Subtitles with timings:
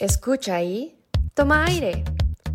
[0.00, 0.94] Escucha y
[1.34, 2.04] toma aire.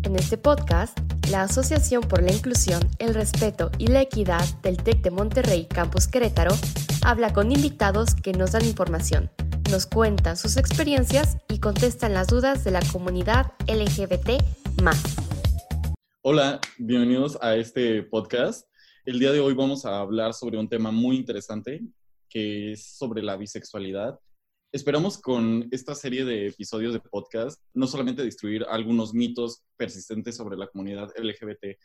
[0.02, 0.98] En este podcast,
[1.30, 6.08] la Asociación por la Inclusión, el Respeto y la Equidad del TEC de Monterrey Campus
[6.08, 6.54] Querétaro
[7.04, 9.30] habla con invitados que nos dan información,
[9.70, 14.42] nos cuentan sus experiencias y contestan las dudas de la comunidad LGBT.
[16.22, 18.66] Hola, bienvenidos a este podcast.
[19.04, 21.82] El día de hoy vamos a hablar sobre un tema muy interesante
[22.30, 24.18] que es sobre la bisexualidad
[24.74, 30.56] Esperamos con esta serie de episodios de podcast no solamente destruir algunos mitos persistentes sobre
[30.56, 31.78] la comunidad LGBT,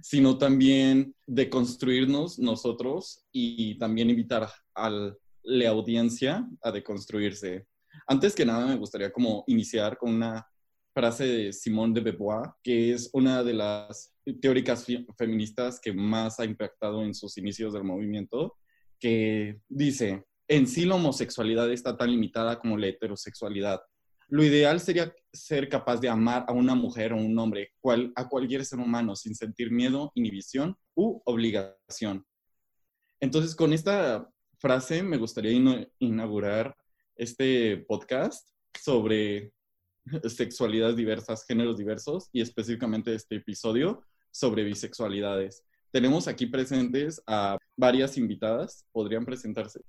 [0.00, 7.66] sino también deconstruirnos nosotros y también invitar a la audiencia a deconstruirse.
[8.06, 10.46] Antes que nada, me gustaría como iniciar con una
[10.94, 14.86] frase de Simone de Beauvoir, que es una de las teóricas
[15.18, 18.56] feministas que más ha impactado en sus inicios del movimiento,
[18.98, 23.80] que dice, en sí la homosexualidad está tan limitada como la heterosexualidad.
[24.28, 27.72] Lo ideal sería ser capaz de amar a una mujer o un hombre,
[28.14, 32.24] a cualquier ser humano, sin sentir miedo, inhibición u obligación.
[33.20, 35.52] Entonces, con esta frase me gustaría
[35.98, 36.74] inaugurar
[37.14, 38.48] este podcast
[38.80, 39.52] sobre
[40.28, 45.62] sexualidades diversas, géneros diversos y específicamente este episodio sobre bisexualidades.
[45.90, 48.86] Tenemos aquí presentes a varias invitadas.
[48.92, 49.80] ¿Podrían presentarse?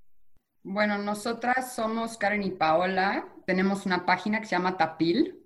[0.65, 3.27] Bueno, nosotras somos Karen y Paola.
[3.45, 5.43] Tenemos una página que se llama Tapil.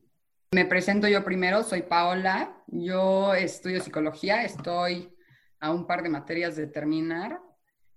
[0.51, 2.63] Me presento yo primero, soy Paola.
[2.67, 5.11] Yo estudio psicología, estoy
[5.59, 7.41] a un par de materias de terminar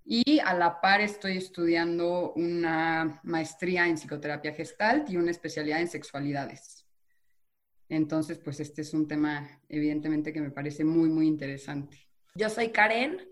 [0.03, 5.89] y a la par estoy estudiando una maestría en psicoterapia gestalt y una especialidad en
[5.89, 6.87] sexualidades.
[7.91, 12.09] Entonces, pues este es un tema evidentemente que me parece muy, muy interesante.
[12.35, 13.29] Yo soy Karen,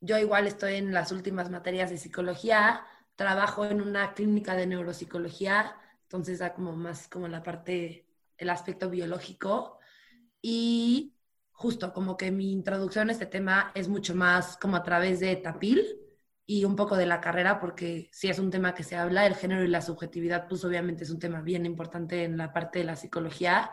[0.00, 2.84] yo igual estoy en las últimas materias de psicología,
[3.16, 8.90] trabajo en una clínica de neuropsicología, entonces da como más como la parte, el aspecto
[8.90, 9.78] biológico.
[10.42, 11.14] Y
[11.52, 15.36] justo como que mi introducción a este tema es mucho más como a través de
[15.36, 15.84] Tapil
[16.46, 19.36] y un poco de la carrera, porque si es un tema que se habla, el
[19.36, 22.86] género y la subjetividad, pues obviamente es un tema bien importante en la parte de
[22.86, 23.72] la psicología.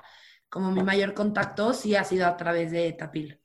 [0.50, 3.42] Como mi mayor contacto sí ha sido a través de Tapil.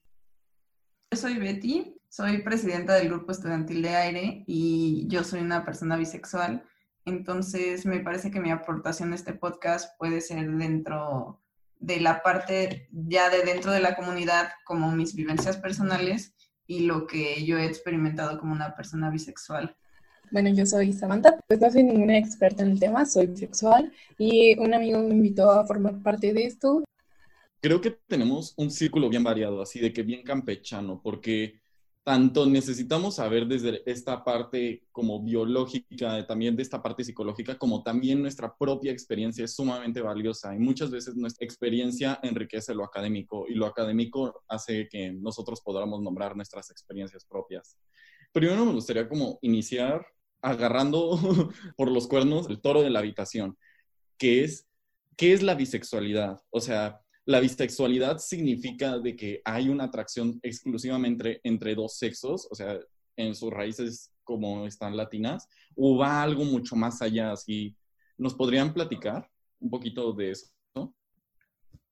[1.11, 5.97] Yo soy Betty, soy presidenta del grupo estudiantil de aire y yo soy una persona
[5.97, 6.63] bisexual.
[7.07, 11.41] Entonces, me parece que mi aportación a este podcast puede ser dentro
[11.81, 16.35] de la parte ya de dentro de la comunidad, como mis vivencias personales
[16.67, 19.75] y lo que yo he experimentado como una persona bisexual.
[20.31, 24.59] Bueno, yo soy Samantha, pues no soy ninguna experta en el tema, soy bisexual y
[24.59, 26.85] un amigo me invitó a formar parte de esto.
[27.63, 31.62] Creo que tenemos un círculo bien variado, así de que bien campechano, porque
[32.05, 38.23] tanto necesitamos saber desde esta parte como biológica, también de esta parte psicológica, como también
[38.23, 43.55] nuestra propia experiencia es sumamente valiosa y muchas veces nuestra experiencia enriquece lo académico y
[43.55, 47.79] lo académico hace que nosotros podamos nombrar nuestras experiencias propias.
[48.33, 50.05] Primero me gustaría como iniciar
[50.41, 51.21] agarrando
[51.77, 53.57] por los cuernos el toro de la habitación,
[54.19, 54.67] que es,
[55.17, 56.41] ¿qué es la bisexualidad?
[56.51, 62.55] O sea, la bisexualidad significa de que hay una atracción exclusivamente entre dos sexos, o
[62.55, 62.79] sea,
[63.17, 67.77] en sus raíces como están latinas, o va algo mucho más allá, así,
[68.17, 69.29] ¿nos podrían platicar
[69.61, 70.49] un poquito de eso?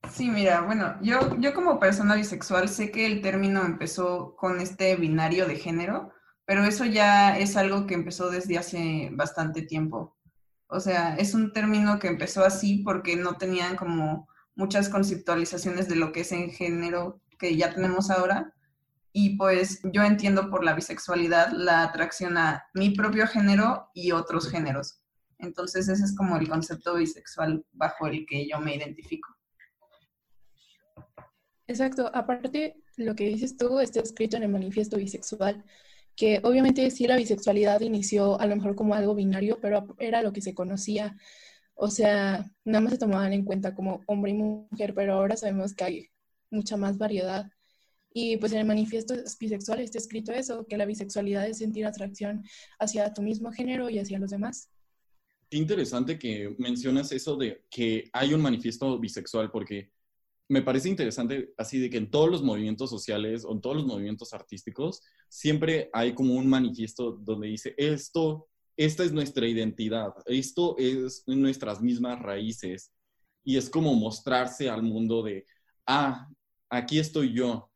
[0.08, 4.96] Sí, mira, bueno, yo, yo como persona bisexual sé que el término empezó con este
[4.96, 6.10] binario de género,
[6.46, 10.16] pero eso ya es algo que empezó desde hace bastante tiempo.
[10.68, 15.96] O sea, es un término que empezó así porque no tenían como muchas conceptualizaciones de
[15.96, 18.54] lo que es en género que ya tenemos ahora.
[19.12, 24.48] Y pues yo entiendo por la bisexualidad la atracción a mi propio género y otros
[24.48, 25.00] géneros.
[25.38, 29.28] Entonces ese es como el concepto bisexual bajo el que yo me identifico.
[31.66, 32.10] Exacto.
[32.12, 35.64] Aparte, lo que dices tú está escrito en el manifiesto bisexual,
[36.16, 40.32] que obviamente sí la bisexualidad inició a lo mejor como algo binario, pero era lo
[40.32, 41.16] que se conocía
[41.82, 45.74] o sea, nada más se tomaban en cuenta como hombre y mujer, pero ahora sabemos
[45.74, 46.06] que hay
[46.50, 47.50] mucha más variedad.
[48.12, 52.44] Y pues en el manifiesto bisexual está escrito eso, que la bisexualidad es sentir atracción
[52.78, 54.68] hacia tu mismo género y hacia los demás.
[55.48, 59.90] Qué interesante que mencionas eso de que hay un manifiesto bisexual, porque
[60.50, 63.86] me parece interesante así de que en todos los movimientos sociales o en todos los
[63.86, 65.00] movimientos artísticos
[65.30, 68.49] siempre hay como un manifiesto donde dice esto
[68.80, 72.90] esta es nuestra identidad, esto es nuestras mismas raíces
[73.44, 75.44] y es como mostrarse al mundo de,
[75.86, 76.26] ah,
[76.70, 77.70] aquí estoy yo.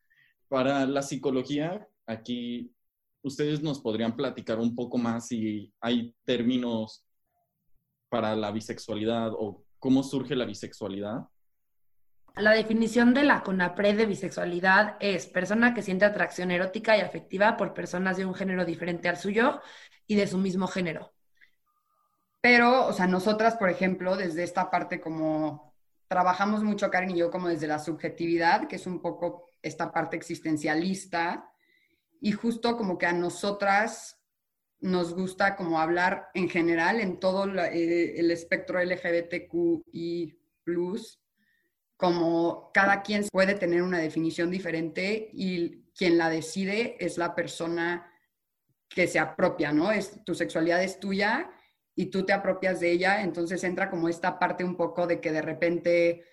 [0.48, 2.72] Para la psicología, aquí
[3.22, 7.04] ustedes nos podrían platicar un poco más si hay términos
[8.08, 11.28] para la bisexualidad o cómo surge la bisexualidad?
[12.36, 17.56] La definición de la CONAPRED de bisexualidad es persona que siente atracción erótica y afectiva
[17.56, 19.60] por personas de un género diferente al suyo
[20.08, 21.12] y de su mismo género.
[22.40, 25.74] Pero, o sea, nosotras, por ejemplo, desde esta parte como
[26.08, 30.16] trabajamos mucho, Karen y yo, como desde la subjetividad, que es un poco esta parte
[30.16, 31.48] existencialista,
[32.20, 34.20] y justo como que a nosotras
[34.80, 40.38] nos gusta como hablar en general en todo eh, el espectro LGBTQI+,
[42.04, 48.12] como cada quien puede tener una definición diferente y quien la decide es la persona
[48.90, 49.90] que se apropia, ¿no?
[49.90, 51.50] Es, tu sexualidad es tuya
[51.94, 55.32] y tú te apropias de ella, entonces entra como esta parte un poco de que
[55.32, 56.26] de repente,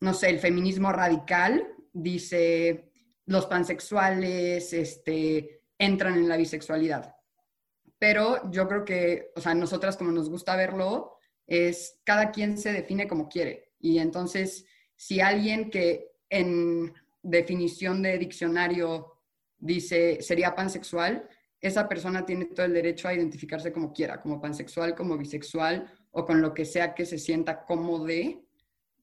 [0.00, 2.92] no sé, el feminismo radical dice
[3.24, 7.16] los pansexuales este, entran en la bisexualidad.
[7.98, 11.16] Pero yo creo que, o sea, nosotras como nos gusta verlo,
[11.46, 13.72] es cada quien se define como quiere.
[13.80, 14.66] Y entonces
[14.96, 19.12] si alguien que en definición de diccionario
[19.58, 21.28] dice sería pansexual,
[21.60, 26.24] esa persona tiene todo el derecho a identificarse como quiera, como pansexual, como bisexual o
[26.24, 28.08] con lo que sea que se sienta cómodo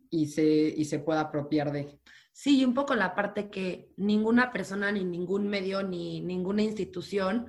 [0.09, 1.99] y se, y se pueda apropiar de.
[2.31, 7.47] Sí, y un poco la parte que ninguna persona, ni ningún medio, ni ninguna institución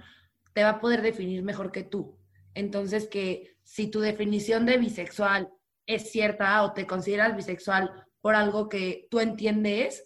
[0.52, 2.18] te va a poder definir mejor que tú.
[2.54, 5.50] Entonces, que si tu definición de bisexual
[5.86, 10.02] es cierta o te consideras bisexual por algo que tú entiendes,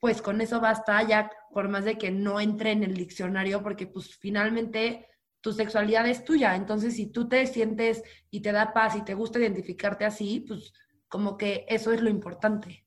[0.00, 3.86] pues con eso basta ya, por más de que no entre en el diccionario, porque
[3.86, 5.06] pues finalmente
[5.40, 6.56] tu sexualidad es tuya.
[6.56, 10.74] Entonces, si tú te sientes y te da paz y te gusta identificarte así, pues
[11.08, 12.86] como que eso es lo importante.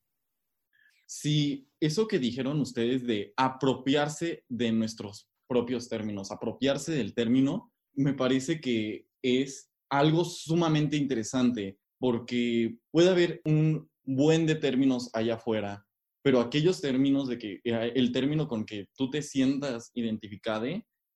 [1.08, 8.13] Sí, eso que dijeron ustedes de apropiarse de nuestros propios términos, apropiarse del término, me
[8.13, 15.86] parece que es algo sumamente interesante porque puede haber un buen de términos allá afuera,
[16.24, 20.66] pero aquellos términos de que eh, el término con que tú te sientas identificado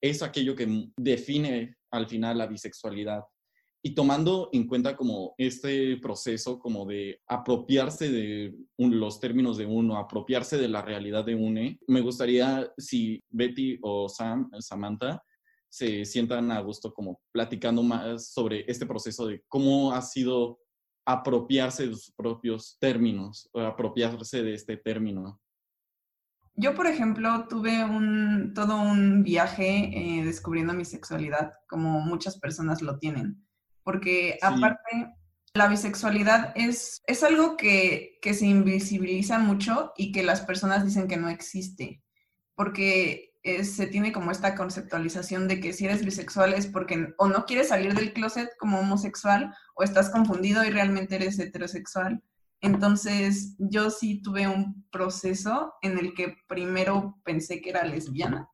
[0.02, 3.24] es aquello que define al final la bisexualidad.
[3.84, 9.98] Y tomando en cuenta como este proceso como de apropiarse de los términos de uno,
[9.98, 15.22] apropiarse de la realidad de uno, me gustaría si Betty o Sam, Samantha,
[15.70, 20.60] se sientan a gusto como platicando más sobre este proceso de cómo ha sido
[21.06, 25.40] apropiarse de sus propios términos, o apropiarse de este término.
[26.56, 32.82] Yo, por ejemplo, tuve un, todo un viaje eh, descubriendo mi sexualidad, como muchas personas
[32.82, 33.46] lo tienen,
[33.84, 35.14] porque aparte
[35.54, 41.08] la bisexualidad es, es algo que, que se invisibiliza mucho y que las personas dicen
[41.08, 42.02] que no existe,
[42.56, 47.46] porque se tiene como esta conceptualización de que si eres bisexual es porque o no
[47.46, 52.24] quieres salir del closet como homosexual o estás confundido y realmente eres heterosexual.
[52.60, 58.50] Entonces yo sí tuve un proceso en el que primero pensé que era lesbiana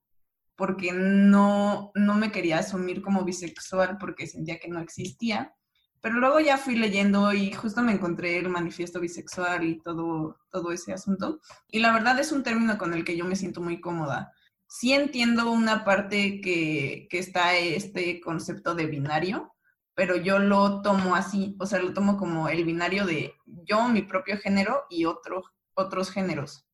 [0.58, 5.56] porque no, no me quería asumir como bisexual porque sentía que no existía.
[6.02, 10.72] Pero luego ya fui leyendo y justo me encontré el manifiesto bisexual y todo, todo
[10.72, 11.40] ese asunto.
[11.70, 14.34] Y la verdad es un término con el que yo me siento muy cómoda
[14.72, 19.54] sí entiendo una parte que, está este concepto de binario,
[19.94, 24.02] pero yo lo tomo así, o sea, lo tomo como el binario de yo, mi
[24.02, 26.66] propio género y otros otros géneros.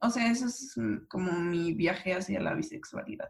[0.00, 0.74] O sea, eso es
[1.08, 3.28] como mi viaje hacia la bisexualidad.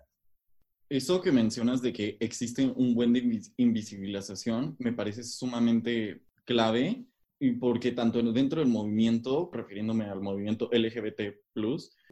[0.90, 7.06] Eso que mencionas de que existe un buen de invisibilización me parece sumamente clave
[7.42, 11.20] y porque tanto dentro del movimiento, refiriéndome al movimiento LGBT,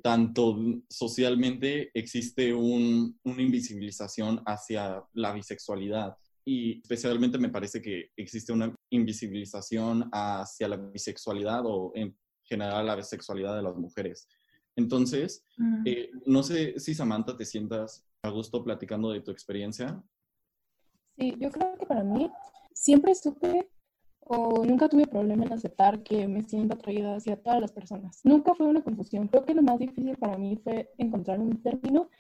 [0.02, 0.56] tanto
[0.88, 6.16] socialmente existe una invisibilización hacia la bisexualidad.
[6.46, 12.96] Y especialmente me parece que existe una invisibilización hacia la bisexualidad o en general la
[12.96, 14.26] bisexualidad de las mujeres.
[14.76, 15.82] Entonces, mm.
[15.84, 20.02] eh, no sé si Samantha te sientas a gusto platicando de tu experiencia.
[21.18, 22.30] Sí, yo creo que para mí
[22.72, 23.68] siempre supe
[24.28, 28.20] o nunca tuve problema en aceptar que me siento atraída hacia todas las personas.
[28.24, 29.28] Nunca fue una confusión.
[29.28, 32.10] Creo que lo más difícil para mí fue encontrar un término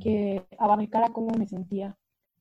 [0.00, 1.96] que abarcara cómo me sentía.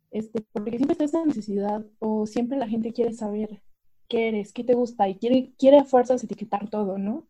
[0.10, 3.62] Este, porque siempre está esa necesidad o siempre la gente quiere saber
[4.08, 7.28] qué eres, qué te gusta y quiere, quiere a fuerzas etiquetar todo, ¿no?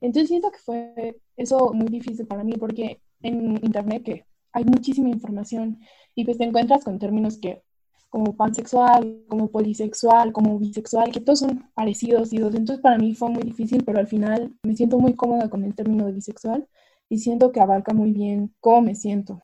[0.00, 5.80] Entonces siento que fue eso muy difícil para mí porque en internet hay muchísima información
[6.14, 7.62] y pues te encuentras con términos que
[8.10, 12.54] como pansexual, como polisexual, como bisexual, que todos son parecidos y dos.
[12.54, 15.74] Entonces para mí fue muy difícil, pero al final me siento muy cómoda con el
[15.74, 16.68] término de bisexual
[17.08, 19.40] y siento que abarca muy bien cómo me siento.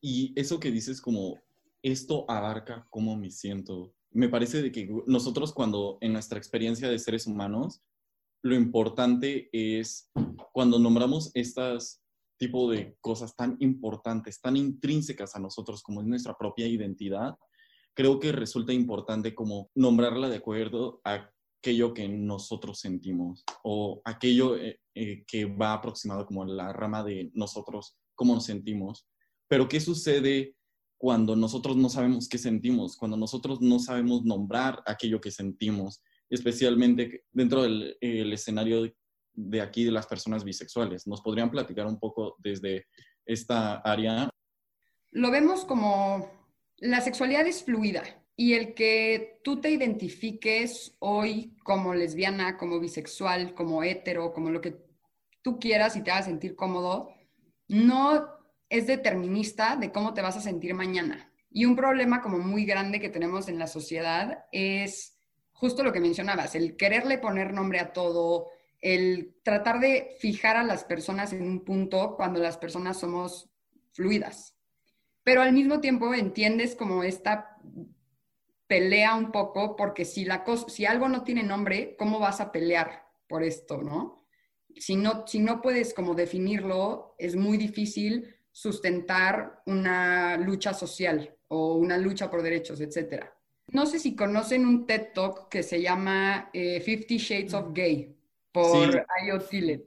[0.00, 1.38] Y eso que dices como,
[1.82, 6.98] esto abarca cómo me siento, me parece de que nosotros cuando en nuestra experiencia de
[6.98, 7.82] seres humanos,
[8.42, 10.10] lo importante es
[10.52, 12.02] cuando nombramos estas
[12.36, 17.36] tipo de cosas tan importantes, tan intrínsecas a nosotros como es nuestra propia identidad,
[17.94, 24.56] creo que resulta importante como nombrarla de acuerdo a aquello que nosotros sentimos o aquello
[24.56, 29.06] eh, eh, que va aproximado como la rama de nosotros, cómo nos sentimos.
[29.48, 30.56] Pero ¿qué sucede
[30.98, 32.96] cuando nosotros no sabemos qué sentimos?
[32.96, 37.96] Cuando nosotros no sabemos nombrar aquello que sentimos, especialmente dentro del
[38.32, 38.92] escenario
[39.34, 41.06] de aquí de las personas bisexuales.
[41.06, 42.86] ¿Nos podrían platicar un poco desde
[43.24, 44.30] esta área?
[45.10, 46.41] Lo vemos como
[46.82, 48.02] la sexualidad es fluida
[48.34, 54.60] y el que tú te identifiques hoy como lesbiana, como bisexual, como hetero, como lo
[54.60, 54.78] que
[55.42, 57.14] tú quieras y te haga sentir cómodo,
[57.68, 58.26] no
[58.68, 61.32] es determinista de cómo te vas a sentir mañana.
[61.50, 65.16] Y un problema como muy grande que tenemos en la sociedad es
[65.52, 68.48] justo lo que mencionabas, el quererle poner nombre a todo,
[68.80, 73.48] el tratar de fijar a las personas en un punto cuando las personas somos
[73.92, 74.56] fluidas.
[75.24, 77.58] Pero al mismo tiempo entiendes como esta
[78.66, 83.06] pelea un poco, porque si, la si algo no tiene nombre, ¿cómo vas a pelear
[83.28, 84.26] por esto, no?
[84.76, 91.74] Si no, si no puedes como definirlo, es muy difícil sustentar una lucha social o
[91.74, 93.26] una lucha por derechos, etc.
[93.68, 98.16] No sé si conocen un TED Talk que se llama eh, Fifty Shades of Gay
[98.50, 99.06] por
[99.50, 99.84] sí.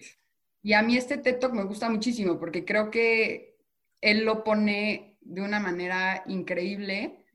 [0.63, 3.57] Y a mí este TED Talk me gusta muchísimo porque creo que
[4.01, 7.25] él lo pone de una manera increíble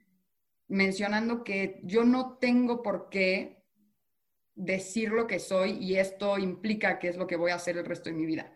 [0.69, 3.65] mencionando que yo no tengo por qué
[4.55, 7.85] decir lo que soy y esto implica que es lo que voy a hacer el
[7.85, 8.55] resto de mi vida.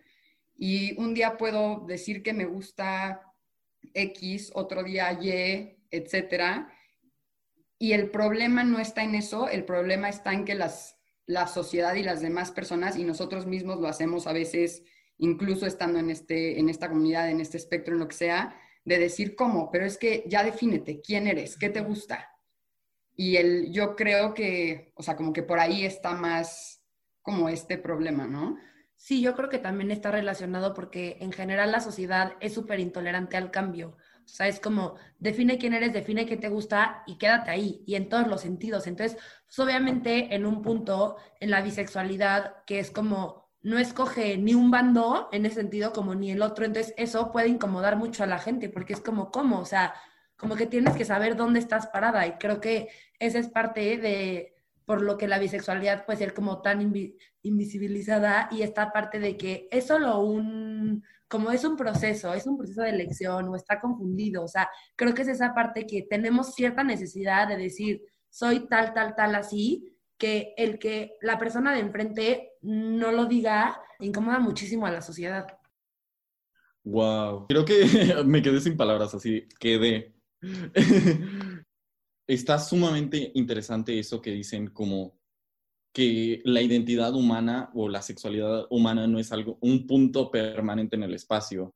[0.56, 3.34] Y un día puedo decir que me gusta
[3.92, 6.72] X, otro día Y, etcétera.
[7.78, 11.94] Y el problema no está en eso, el problema está en que las, la sociedad
[11.94, 14.84] y las demás personas y nosotros mismos lo hacemos a veces,
[15.18, 18.98] incluso estando en, este, en esta comunidad, en este espectro, en lo que sea, de
[18.98, 22.30] decir cómo, pero es que ya defínete, quién eres, qué te gusta.
[23.16, 26.82] Y yo creo que, o sea, como que por ahí está más
[27.22, 28.58] como este problema, ¿no?
[28.96, 33.36] Sí, yo creo que también está relacionado porque en general la sociedad es súper intolerante
[33.36, 33.96] al cambio.
[34.24, 37.94] O sea, es como, define quién eres, define qué te gusta y quédate ahí, y
[37.96, 38.86] en todos los sentidos.
[38.86, 44.54] Entonces, pues obviamente en un punto, en la bisexualidad, que es como, no escoge ni
[44.54, 48.26] un bando en ese sentido como ni el otro, entonces eso puede incomodar mucho a
[48.26, 49.58] la gente porque es como, ¿cómo?
[49.58, 49.94] O sea,
[50.36, 54.54] como que tienes que saber dónde estás parada y creo que esa es parte de
[54.84, 56.82] por lo que la bisexualidad puede ser como tan
[57.42, 62.58] invisibilizada y esta parte de que es solo un, como es un proceso, es un
[62.58, 66.54] proceso de elección o está confundido, o sea, creo que es esa parte que tenemos
[66.54, 71.80] cierta necesidad de decir, soy tal, tal, tal así, que el que la persona de
[71.80, 75.46] enfrente no lo diga incomoda muchísimo a la sociedad.
[76.84, 77.84] Wow, creo que
[78.24, 80.14] me quedé sin palabras así, quedé.
[82.26, 85.18] Está sumamente interesante eso que dicen como
[85.92, 91.04] que la identidad humana o la sexualidad humana no es algo, un punto permanente en
[91.04, 91.74] el espacio.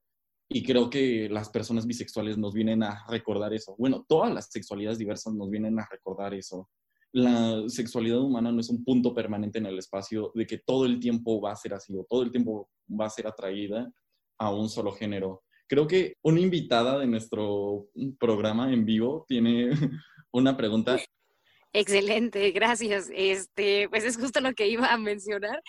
[0.51, 3.77] Y creo que las personas bisexuales nos vienen a recordar eso.
[3.79, 6.71] Bueno, todas las sexualidades diversas nos vienen a recordar eso
[7.13, 11.01] la sexualidad humana no es un punto permanente en el espacio de que todo el
[11.01, 13.91] tiempo va a ser así o todo el tiempo va a ser atraída
[14.39, 15.43] a un solo género.
[15.67, 17.89] Creo que una invitada de nuestro
[18.19, 19.71] programa en vivo tiene
[20.33, 20.99] una pregunta.
[21.75, 23.11] Excelente, gracias.
[23.15, 25.63] Este, pues es justo lo que iba a mencionar.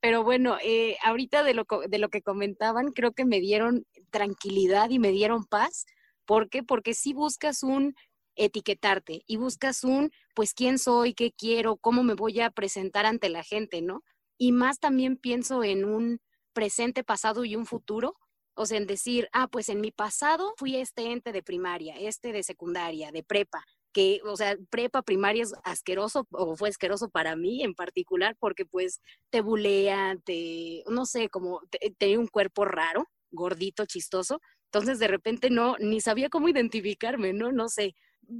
[0.00, 4.90] Pero bueno, eh, ahorita de lo, de lo que comentaban, creo que me dieron tranquilidad
[4.90, 5.86] y me dieron paz.
[6.24, 6.62] ¿Por qué?
[6.62, 7.94] Porque si buscas un
[8.36, 13.28] etiquetarte y buscas un, pues, quién soy, qué quiero, cómo me voy a presentar ante
[13.28, 14.02] la gente, ¿no?
[14.38, 16.20] Y más también pienso en un
[16.52, 18.16] presente, pasado y un futuro,
[18.54, 22.32] o sea, en decir, ah, pues en mi pasado fui este ente de primaria, este
[22.32, 27.36] de secundaria, de prepa, que, o sea, prepa, primaria es asqueroso o fue asqueroso para
[27.36, 31.60] mí en particular porque pues te bulean, te, no sé, como
[31.98, 34.40] tenía un cuerpo raro, gordito, chistoso.
[34.66, 37.52] Entonces de repente no, ni sabía cómo identificarme, ¿no?
[37.52, 37.94] No sé,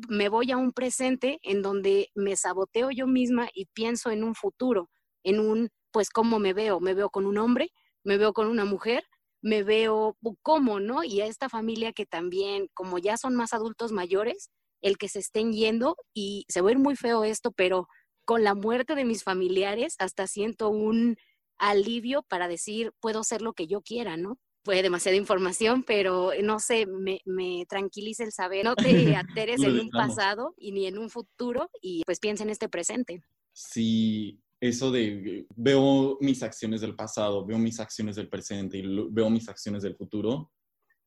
[0.09, 4.35] me voy a un presente en donde me saboteo yo misma y pienso en un
[4.35, 4.91] futuro,
[5.25, 6.81] en un, pues, ¿cómo me veo?
[6.81, 7.71] ¿Me veo con un hombre?
[8.05, 9.05] ¿Me veo con una mujer?
[9.43, 11.03] ¿Me veo cómo, no?
[11.05, 14.51] Y a esta familia que también, como ya son más adultos mayores,
[14.83, 17.89] el que se estén yendo, y se va a ir muy feo esto, pero
[18.25, 21.17] con la muerte de mis familiares hasta siento un
[21.59, 24.39] alivio para decir, puedo ser lo que yo quiera, ¿no?
[24.65, 28.85] Fue demasiada información, pero no sé, me, me tranquiliza el saber, no te
[29.17, 33.23] ateres en un pasado y ni en un futuro y pues piensa en este presente.
[33.53, 39.31] Sí, eso de veo mis acciones del pasado, veo mis acciones del presente y veo
[39.31, 40.53] mis acciones del futuro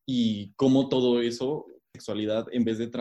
[0.06, 2.92] y cómo todo eso, sexualidad, en vez de,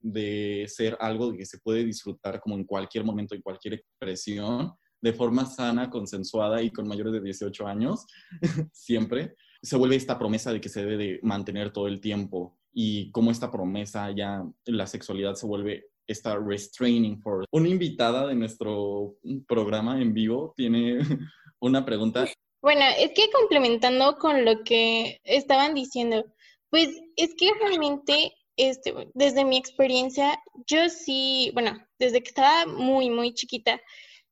[0.00, 5.12] de ser algo que se puede disfrutar como en cualquier momento, en cualquier expresión, de
[5.12, 8.06] forma sana, consensuada y con mayores de 18 años,
[8.72, 9.34] siempre,
[9.64, 13.30] se vuelve esta promesa de que se debe de mantener todo el tiempo y cómo
[13.30, 17.46] esta promesa ya, la sexualidad se vuelve esta restraining force.
[17.50, 19.16] Una invitada de nuestro
[19.48, 20.98] programa en vivo tiene
[21.60, 22.26] una pregunta.
[22.60, 26.26] Bueno, es que complementando con lo que estaban diciendo,
[26.68, 33.08] pues es que realmente, este, desde mi experiencia, yo sí, bueno, desde que estaba muy,
[33.08, 33.80] muy chiquita,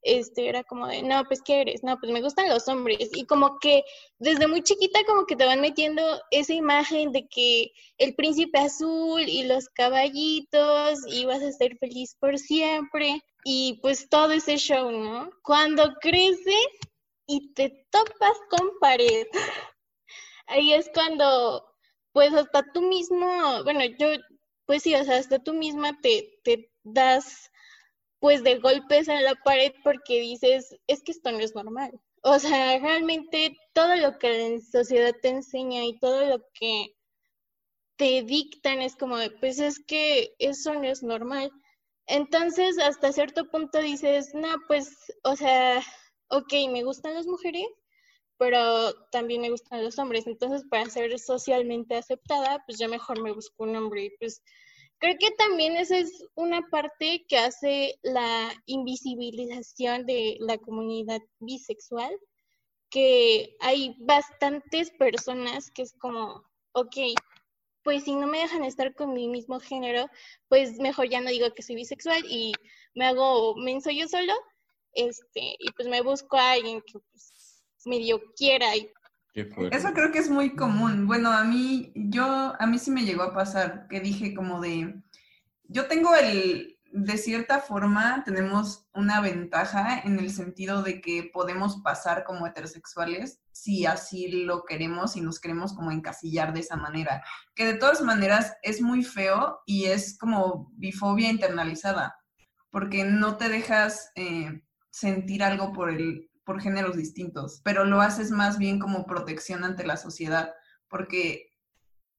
[0.03, 1.83] este, era como de, no, pues, ¿qué eres?
[1.83, 3.11] No, pues me gustan los hombres.
[3.15, 3.85] Y como que
[4.19, 9.23] desde muy chiquita como que te van metiendo esa imagen de que el príncipe azul
[9.23, 13.23] y los caballitos y vas a ser feliz por siempre.
[13.45, 15.31] Y pues todo ese show, ¿no?
[15.43, 16.67] Cuando creces
[17.27, 19.27] y te topas con pared,
[20.47, 21.65] ahí es cuando,
[22.13, 24.09] pues hasta tú mismo, bueno, yo,
[24.67, 27.52] pues sí, hasta tú misma te, te das
[28.23, 31.91] pues de golpes en la pared porque dices, es que esto no es normal.
[32.23, 36.95] O sea, realmente todo lo que la sociedad te enseña y todo lo que
[37.97, 41.51] te dictan es como, pues es que eso no es normal.
[42.07, 45.83] Entonces, hasta cierto punto dices, no, pues, o sea,
[46.29, 47.67] ok, me gustan las mujeres,
[48.39, 50.29] pero también me gustan los hombres.
[50.29, 54.05] Entonces, para ser socialmente aceptada, pues yo mejor me busco un hombre.
[54.05, 54.45] Y pues
[55.03, 62.17] Creo que también esa es una parte que hace la invisibilización de la comunidad bisexual,
[62.89, 66.97] que hay bastantes personas que es como, ok,
[67.83, 70.07] pues si no me dejan estar con mi mismo género,
[70.47, 72.53] pues mejor ya no digo que soy bisexual y
[72.95, 74.35] me hago menso yo solo,
[74.93, 78.89] este, y pues me busco a alguien que pues, medio quiera y
[79.35, 81.07] eso creo que es muy común.
[81.07, 85.03] Bueno, a mí, yo, a mí sí me llegó a pasar que dije como de,
[85.69, 91.81] yo tengo el, de cierta forma, tenemos una ventaja en el sentido de que podemos
[91.83, 97.25] pasar como heterosexuales si así lo queremos y nos queremos como encasillar de esa manera.
[97.55, 102.17] Que de todas maneras es muy feo y es como bifobia internalizada,
[102.71, 108.31] porque no te dejas eh, sentir algo por el por géneros distintos, pero lo haces
[108.31, 110.53] más bien como protección ante la sociedad,
[110.89, 111.53] porque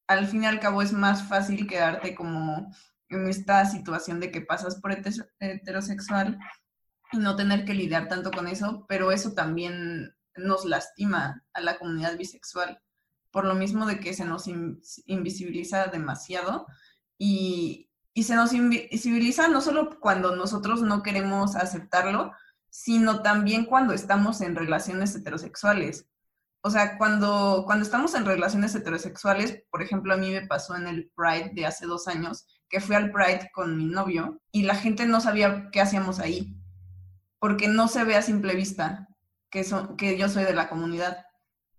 [0.07, 2.71] al fin y al cabo es más fácil quedarte como
[3.09, 4.95] en esta situación de que pasas por
[5.39, 6.39] heterosexual
[7.11, 11.77] y no tener que lidiar tanto con eso, pero eso también nos lastima a la
[11.77, 12.81] comunidad bisexual,
[13.31, 14.47] por lo mismo de que se nos
[15.05, 16.65] invisibiliza demasiado
[17.17, 22.31] y, y se nos invisibiliza no solo cuando nosotros no queremos aceptarlo,
[22.73, 26.07] sino también cuando estamos en relaciones heterosexuales.
[26.61, 30.87] O sea, cuando, cuando estamos en relaciones heterosexuales, por ejemplo, a mí me pasó en
[30.87, 34.73] el Pride de hace dos años, que fui al Pride con mi novio y la
[34.73, 36.57] gente no sabía qué hacíamos ahí,
[37.37, 39.07] porque no se ve a simple vista
[39.51, 39.63] que,
[39.95, 41.27] que yo soy de la comunidad.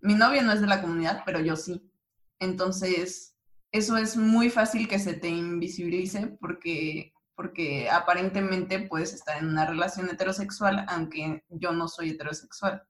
[0.00, 1.90] Mi novio no es de la comunidad, pero yo sí.
[2.38, 3.35] Entonces,
[3.72, 9.66] eso es muy fácil que se te invisibilice porque porque aparentemente puedes estar en una
[9.66, 12.83] relación heterosexual, aunque yo no soy heterosexual.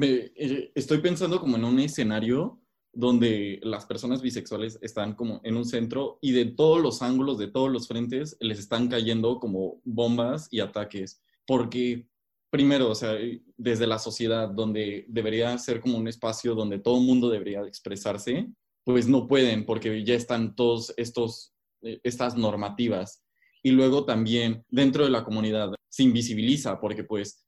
[0.00, 2.60] Eh, estoy pensando como en un escenario
[2.92, 7.48] donde las personas bisexuales están como en un centro y de todos los ángulos, de
[7.48, 11.22] todos los frentes, les están cayendo como bombas y ataques.
[11.46, 12.08] Porque,
[12.50, 13.14] primero, o sea,
[13.56, 18.48] desde la sociedad, donde debería ser como un espacio donde todo el mundo debería expresarse,
[18.84, 23.24] pues no pueden porque ya están todos estos eh, estas normativas.
[23.62, 27.44] Y luego también dentro de la comunidad se invisibiliza porque pues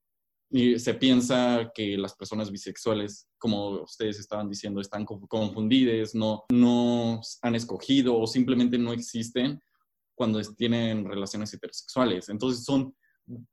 [0.50, 7.54] se piensa que las personas bisexuales, como ustedes estaban diciendo, están confundidas, no, no han
[7.54, 9.60] escogido o simplemente no existen
[10.16, 12.28] cuando tienen relaciones heterosexuales.
[12.28, 12.94] Entonces son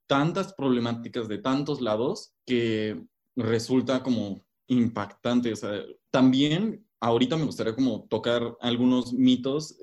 [0.08, 3.00] tantas problemáticas de tantos lados que
[3.36, 5.54] resulta como impactante.
[6.10, 9.78] También ahorita me gustaría como tocar algunos mitos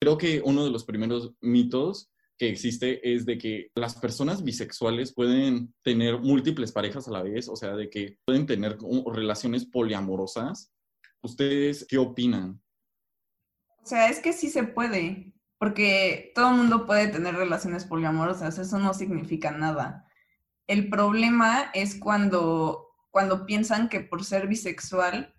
[0.00, 5.12] Creo que uno de los primeros mitos que existe es de que las personas bisexuales
[5.12, 8.78] pueden tener múltiples parejas a la vez, o sea, de que pueden tener
[9.12, 10.72] relaciones poliamorosas.
[11.22, 12.62] ¿Ustedes qué opinan?
[13.82, 18.58] O sea, es que sí se puede, porque todo el mundo puede tener relaciones poliamorosas,
[18.58, 20.06] eso no significa nada.
[20.66, 25.34] El problema es cuando cuando piensan que por ser bisexual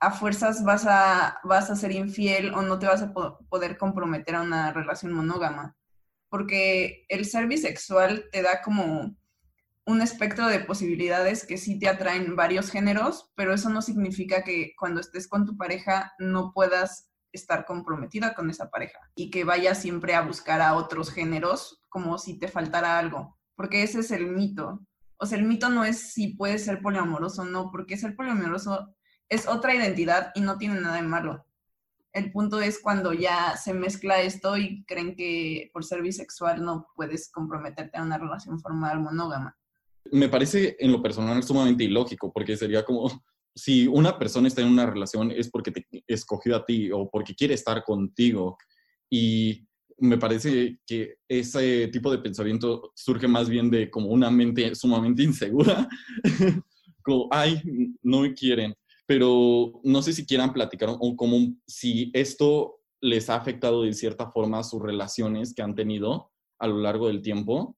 [0.00, 4.34] a fuerzas vas a, vas a ser infiel o no te vas a poder comprometer
[4.34, 5.76] a una relación monógama.
[6.28, 9.16] Porque el ser bisexual te da como
[9.86, 14.72] un espectro de posibilidades que sí te atraen varios géneros, pero eso no significa que
[14.76, 19.80] cuando estés con tu pareja no puedas estar comprometida con esa pareja y que vayas
[19.80, 24.26] siempre a buscar a otros géneros como si te faltara algo, porque ese es el
[24.26, 24.80] mito.
[25.18, 28.95] O sea, el mito no es si puedes ser poliamoroso o no, porque ser poliamoroso
[29.28, 31.44] es otra identidad y no tiene nada de malo.
[32.12, 36.86] El punto es cuando ya se mezcla esto y creen que por ser bisexual no
[36.96, 39.56] puedes comprometerte a una relación formal monógama.
[40.12, 43.10] Me parece en lo personal sumamente ilógico, porque sería como,
[43.54, 47.34] si una persona está en una relación es porque te escogió a ti o porque
[47.34, 48.56] quiere estar contigo.
[49.10, 49.66] Y
[49.98, 55.22] me parece que ese tipo de pensamiento surge más bien de como una mente sumamente
[55.22, 55.88] insegura,
[57.02, 57.60] como, ay,
[58.02, 58.74] no me quieren
[59.06, 64.30] pero no sé si quieran platicar o como si esto les ha afectado de cierta
[64.30, 67.76] forma sus relaciones que han tenido a lo largo del tiempo.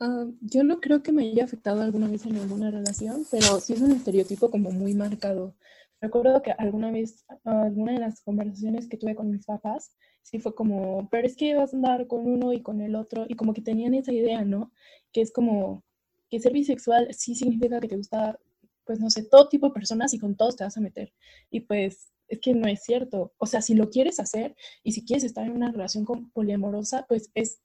[0.00, 3.72] Ah, yo no creo que me haya afectado alguna vez en alguna relación, pero sí
[3.72, 5.54] es un estereotipo como muy marcado.
[6.00, 10.54] Recuerdo que alguna vez, alguna de las conversaciones que tuve con mis papás, sí fue
[10.54, 13.54] como, pero es que vas a andar con uno y con el otro, y como
[13.54, 14.72] que tenían esa idea, ¿no?
[15.12, 15.82] Que es como
[16.28, 18.38] que ser bisexual sí significa que te gusta
[18.86, 21.12] pues no sé, todo tipo de personas y con todos te vas a meter.
[21.50, 23.34] Y pues es que no es cierto.
[23.38, 27.04] O sea, si lo quieres hacer y si quieres estar en una relación con, poliamorosa,
[27.08, 27.60] pues es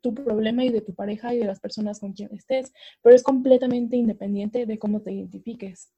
[0.00, 3.22] tu problema y de tu pareja y de las personas con quien estés, pero es
[3.22, 5.90] completamente independiente de cómo te identifiques.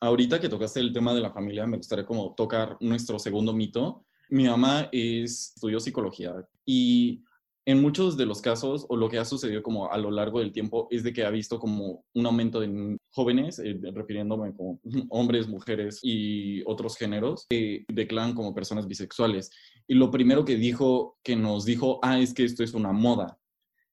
[0.00, 4.04] Ahorita que tocaste el tema de la familia, me gustaría como tocar nuestro segundo mito.
[4.28, 7.24] Mi mamá es, estudió psicología y
[7.66, 10.52] en muchos de los casos, o lo que ha sucedido como a lo largo del
[10.52, 15.48] tiempo, es de que ha visto como un aumento de jóvenes, eh, refiriéndome como hombres,
[15.48, 19.50] mujeres y otros géneros, que declaran como personas bisexuales.
[19.88, 23.36] Y lo primero que dijo, que nos dijo, ah, es que esto es una moda.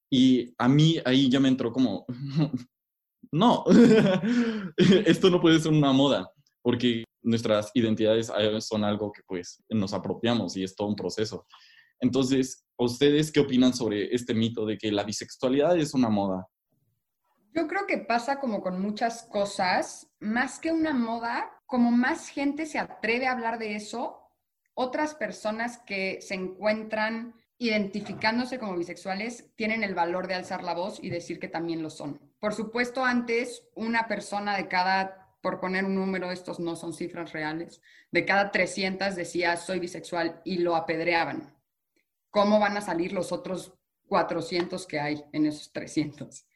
[0.08, 2.06] Y a mí ahí ya me entró como,
[3.32, 3.64] no,
[4.78, 6.32] esto no puede ser una moda,
[6.62, 11.48] porque nuestras identidades eh, son algo que pues nos apropiamos y es todo un proceso.
[12.04, 16.50] Entonces, ¿ustedes qué opinan sobre este mito de que la bisexualidad es una moda?
[17.54, 22.66] Yo creo que pasa como con muchas cosas, más que una moda, como más gente
[22.66, 24.20] se atreve a hablar de eso,
[24.74, 31.00] otras personas que se encuentran identificándose como bisexuales tienen el valor de alzar la voz
[31.02, 32.20] y decir que también lo son.
[32.42, 37.32] Por supuesto, antes una persona de cada, por poner un número, estos no son cifras
[37.32, 37.80] reales,
[38.12, 41.63] de cada 300 decía soy bisexual y lo apedreaban.
[42.34, 43.76] ¿Cómo van a salir los otros
[44.08, 46.48] 400 que hay en esos 300?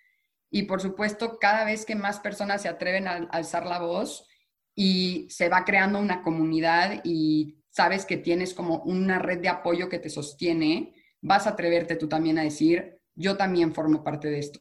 [0.50, 4.28] Y por supuesto, cada vez que más personas se atreven a alzar la voz
[4.74, 9.88] y se va creando una comunidad y sabes que tienes como una red de apoyo
[9.88, 14.40] que te sostiene, vas a atreverte tú también a decir, yo también formo parte de
[14.40, 14.60] esto.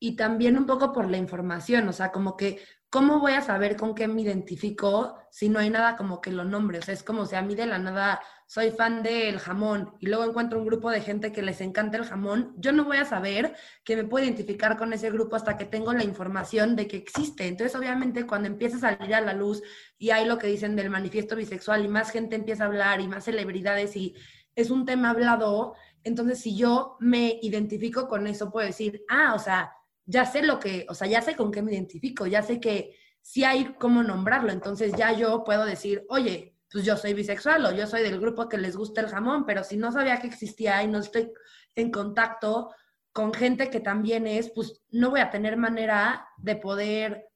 [0.00, 3.76] Y también un poco por la información, o sea, como que ¿cómo voy a saber
[3.76, 6.78] con qué me identifico si no hay nada como que lo nombre?
[6.78, 10.06] O sea, es como si a mí de la nada soy fan del jamón y
[10.06, 13.04] luego encuentro un grupo de gente que les encanta el jamón, yo no voy a
[13.04, 16.96] saber que me puedo identificar con ese grupo hasta que tengo la información de que
[16.96, 17.46] existe.
[17.46, 19.62] Entonces, obviamente, cuando empieza a salir a la luz
[19.98, 23.08] y hay lo que dicen del manifiesto bisexual y más gente empieza a hablar y
[23.08, 24.14] más celebridades y
[24.54, 25.74] es un tema hablado,
[26.04, 29.72] entonces si yo me identifico con eso, puedo decir, ah, o sea,
[30.08, 32.96] ya sé lo que, o sea, ya sé con qué me identifico, ya sé que
[33.20, 37.74] sí hay cómo nombrarlo, entonces ya yo puedo decir, oye, pues yo soy bisexual o
[37.74, 40.82] yo soy del grupo que les gusta el jamón, pero si no sabía que existía
[40.82, 41.30] y no estoy
[41.74, 42.70] en contacto
[43.12, 47.26] con gente que también es, pues no voy a tener manera de poder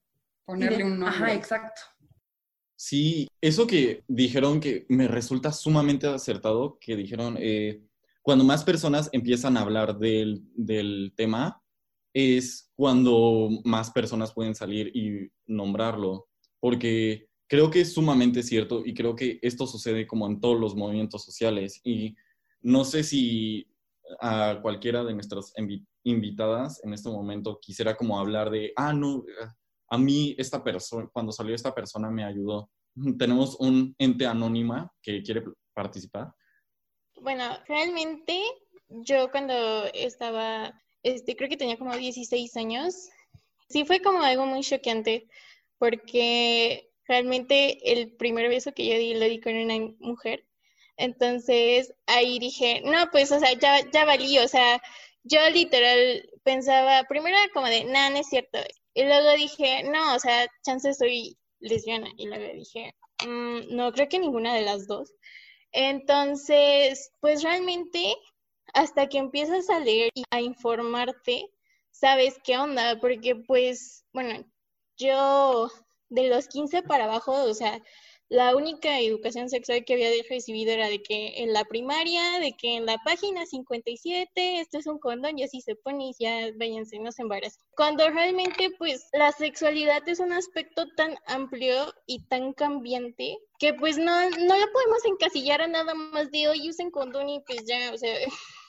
[0.46, 1.08] ponerle un nombre.
[1.08, 1.82] Ajá, exacto.
[2.74, 7.82] Sí, eso que dijeron que me resulta sumamente acertado, que dijeron, eh,
[8.22, 11.61] cuando más personas empiezan a hablar del, del tema,
[12.14, 16.28] es cuando más personas pueden salir y nombrarlo,
[16.60, 20.74] porque creo que es sumamente cierto y creo que esto sucede como en todos los
[20.74, 22.14] movimientos sociales y
[22.60, 23.66] no sé si
[24.20, 25.52] a cualquiera de nuestras
[26.04, 29.24] invitadas en este momento quisiera como hablar de, ah, no,
[29.88, 32.70] a mí esta persona, cuando salió esta persona me ayudó.
[33.18, 35.44] Tenemos un ente anónima que quiere
[35.74, 36.32] participar.
[37.20, 38.42] Bueno, realmente
[38.88, 43.08] yo cuando estaba este, creo que tenía como 16 años.
[43.68, 45.28] Sí fue como algo muy choqueante
[45.78, 50.46] porque realmente el primer beso que yo di lo di con una mujer.
[50.96, 54.80] Entonces ahí dije, no, pues, o sea, ya, ya valí, o sea,
[55.24, 58.58] yo literal pensaba, primero como de, nada, no es cierto.
[58.94, 62.08] Y luego dije, no, o sea, chance soy lesbiana.
[62.16, 62.94] Y luego dije,
[63.26, 65.14] mm, no, creo que ninguna de las dos.
[65.72, 68.16] Entonces, pues realmente,
[68.72, 71.50] hasta que empiezas a leer y a informarte,
[71.90, 74.44] sabes qué onda, porque pues, bueno,
[74.96, 75.70] yo
[76.08, 77.82] de los 15 para abajo, o sea,
[78.32, 82.76] la única educación sexual que había recibido era de que en la primaria, de que
[82.76, 86.98] en la página 57, esto es un condón y así se pone y ya váyanse,
[86.98, 87.62] no se embarazan.
[87.76, 93.98] Cuando realmente pues la sexualidad es un aspecto tan amplio y tan cambiante que pues
[93.98, 97.92] no, no lo podemos encasillar a nada más de hoy usen condón y pues ya,
[97.92, 98.16] o sea...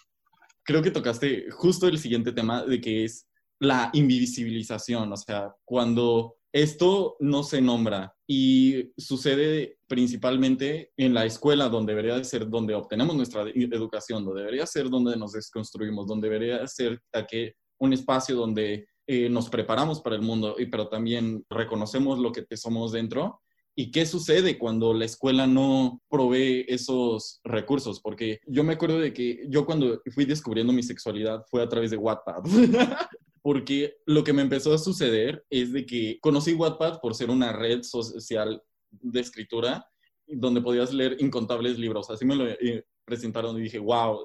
[0.64, 3.28] Creo que tocaste justo el siguiente tema de que es
[3.60, 11.70] la invisibilización, o sea, cuando esto no se nombra y sucede principalmente en la escuela,
[11.70, 16.30] donde debería de ser donde obtenemos nuestra educación, donde debería ser donde nos desconstruimos, donde
[16.30, 17.02] debería ser
[17.80, 22.46] un espacio donde eh, nos preparamos para el mundo, y, pero también reconocemos lo que
[22.56, 23.42] somos dentro.
[23.76, 28.02] ¿Y qué sucede cuando la escuela no provee esos recursos?
[28.02, 31.92] Porque yo me acuerdo de que yo cuando fui descubriendo mi sexualidad fue a través
[31.92, 32.46] de WhatsApp.
[33.44, 37.52] porque lo que me empezó a suceder es de que conocí Wattpad por ser una
[37.52, 39.86] red social de escritura
[40.26, 42.10] donde podías leer incontables libros.
[42.10, 44.22] Así me lo eh, presentaron y dije, wow.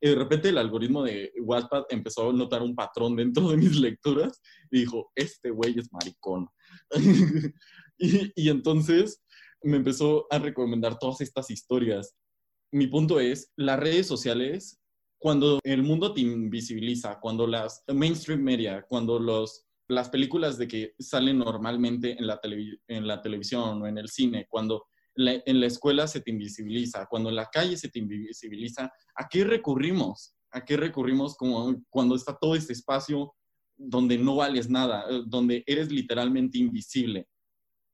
[0.00, 3.76] y de repente el algoritmo de Wattpad empezó a notar un patrón dentro de mis
[3.80, 6.48] lecturas y dijo, este güey es maricón.
[7.98, 9.22] y, entonces
[9.62, 12.14] me empezó a recomendar todas estas historias.
[12.72, 14.80] Mi punto es, las redes sociales
[15.18, 20.94] cuando el mundo te invisibiliza, cuando las mainstream media, cuando los, las películas de que
[20.98, 24.84] salen normalmente en la, en la televisión o en el cine, cuando
[25.16, 29.44] en la escuela se te invisibiliza, cuando en la calle se te invisibiliza, ¿a qué
[29.44, 30.34] recurrimos?
[30.50, 33.34] ¿A qué recurrimos como cuando está todo este espacio
[33.76, 37.26] donde no vales nada, eh, donde eres literalmente invisible?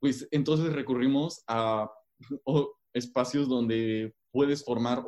[0.03, 1.89] Pues entonces recurrimos a
[2.93, 5.05] espacios donde puedes formar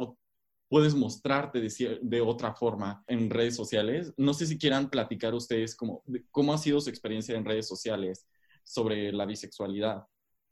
[0.69, 4.13] puedes mostrarte de, otra forma en redes sociales.
[4.17, 8.27] No sé si quieran platicar ustedes cómo, cómo ha sido su experiencia en redes sociales
[8.63, 10.05] sobre la bisexualidad.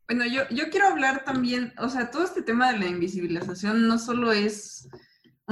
[0.09, 3.99] Bueno, yo, yo quiero hablar también, o sea, todo este tema de la invisibilización no
[3.99, 4.89] solo es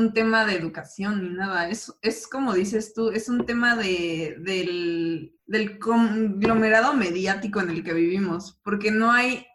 [0.01, 4.37] un tema de educación ni nada, es, es como dices tú, es un tema de,
[4.41, 9.47] del, del conglomerado mediático en el que vivimos, porque no hay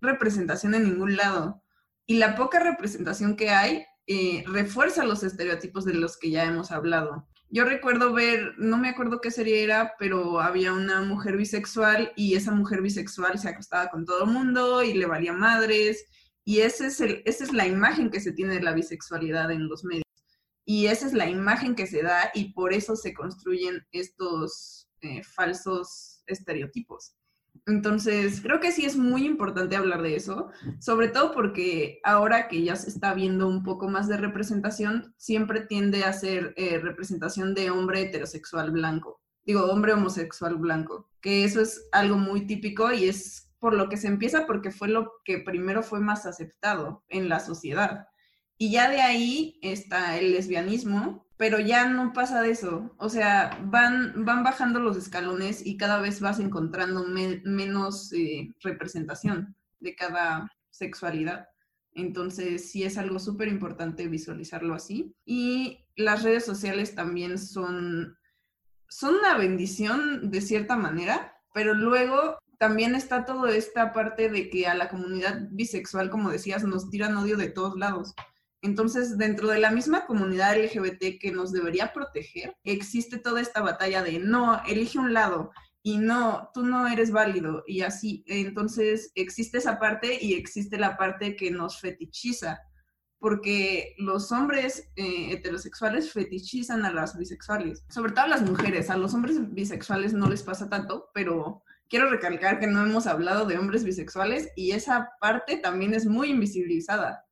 [0.00, 1.62] representación en ningún lado.
[2.06, 6.72] Y la poca representación que hay eh, refuerza los estereotipos de los que ya hemos
[6.72, 7.28] hablado.
[7.48, 12.34] Yo recuerdo ver, no me acuerdo qué serie era, pero había una mujer bisexual y
[12.34, 16.06] esa mujer bisexual se acostaba con todo el mundo y le valía madres.
[16.44, 19.84] Y ese es esa es la imagen que se tiene de la bisexualidad en los
[19.84, 20.04] medios.
[20.64, 25.22] Y esa es la imagen que se da y por eso se construyen estos eh,
[25.24, 27.16] falsos estereotipos.
[27.66, 30.50] Entonces, creo que sí es muy importante hablar de eso,
[30.80, 35.60] sobre todo porque ahora que ya se está viendo un poco más de representación, siempre
[35.60, 41.60] tiende a ser eh, representación de hombre heterosexual blanco, digo, hombre homosexual blanco, que eso
[41.60, 45.38] es algo muy típico y es por lo que se empieza porque fue lo que
[45.38, 48.08] primero fue más aceptado en la sociedad.
[48.58, 52.92] Y ya de ahí está el lesbianismo, pero ya no pasa de eso.
[52.98, 59.54] O sea, van, van bajando los escalones y cada vez vas encontrando menos eh, representación
[59.78, 61.46] de cada sexualidad.
[61.92, 65.14] Entonces, sí es algo súper importante visualizarlo así.
[65.24, 68.18] Y las redes sociales también son,
[68.88, 74.68] son una bendición de cierta manera, pero luego también está toda esta parte de que
[74.68, 78.14] a la comunidad bisexual, como decías, nos tiran odio de todos lados.
[78.60, 84.04] Entonces, dentro de la misma comunidad LGBT que nos debería proteger, existe toda esta batalla
[84.04, 85.50] de no, elige un lado
[85.82, 88.22] y no, tú no eres válido y así.
[88.28, 92.60] Entonces, existe esa parte y existe la parte que nos fetichiza,
[93.18, 98.88] porque los hombres eh, heterosexuales fetichizan a las bisexuales, sobre todo a las mujeres.
[98.88, 103.46] A los hombres bisexuales no les pasa tanto, pero quiero recalcar que no hemos hablado
[103.46, 107.24] de hombres bisexuales y esa parte también es muy invisibilizada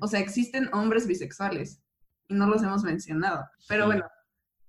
[0.00, 1.80] o sea, existen hombres bisexuales
[2.28, 3.44] y no los hemos mencionado.
[3.68, 4.04] Pero bueno,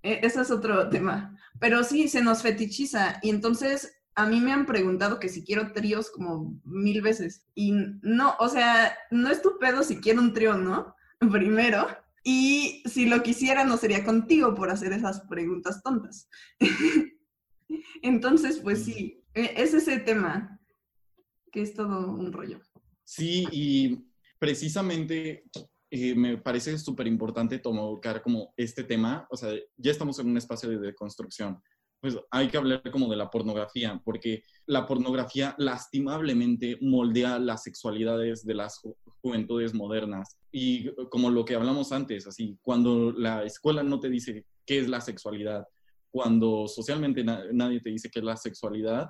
[0.04, 1.38] e, ese es otro tema.
[1.60, 5.73] Pero sí, se nos fetichiza y entonces a mí me han preguntado que si quiero
[5.73, 7.45] tríos como mil veces.
[7.54, 10.95] Y no, o sea, no es tu pedo si quiero un trío, ¿no?
[11.32, 11.88] Primero.
[12.23, 16.28] Y si lo quisiera, no sería contigo por hacer esas preguntas tontas.
[18.02, 20.60] Entonces, pues sí, es ese tema,
[21.52, 22.60] que es todo un rollo.
[23.04, 24.06] Sí, y
[24.39, 25.45] precisamente
[25.89, 30.38] eh, me parece súper importante tocar como este tema, o sea, ya estamos en un
[30.38, 31.62] espacio de deconstrucción,
[32.00, 38.45] pues hay que hablar como de la pornografía, porque la pornografía lastimablemente moldea las sexualidades
[38.45, 38.82] de las
[39.21, 40.38] juventudes modernas.
[40.52, 44.88] Y como lo que hablamos antes, así, cuando la escuela no te dice qué es
[44.88, 45.65] la sexualidad,
[46.12, 49.10] cuando socialmente nadie te dice qué es la sexualidad,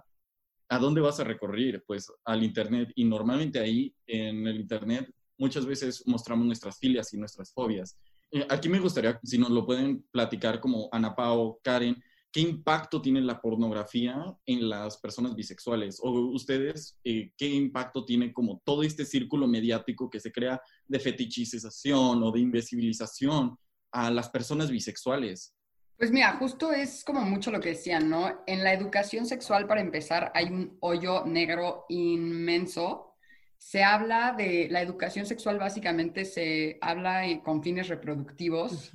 [0.69, 1.83] ¿a dónde vas a recorrer?
[1.85, 2.91] Pues al Internet.
[2.95, 7.97] Y normalmente ahí, en el Internet, muchas veces mostramos nuestras filias y nuestras fobias.
[8.31, 12.01] Eh, aquí me gustaría, si nos lo pueden platicar como Ana Pao, Karen,
[12.31, 15.99] ¿qué impacto tiene la pornografía en las personas bisexuales?
[16.01, 20.99] O ustedes, eh, ¿qué impacto tiene como todo este círculo mediático que se crea de
[20.99, 23.57] fetichización o de invisibilización
[23.91, 25.56] a las personas bisexuales?
[25.97, 28.43] Pues mira, justo es como mucho lo que decían, ¿no?
[28.45, 33.15] En la educación sexual, para empezar, hay un hoyo negro inmenso.
[33.57, 38.91] Se habla de la educación sexual, básicamente se habla con fines reproductivos,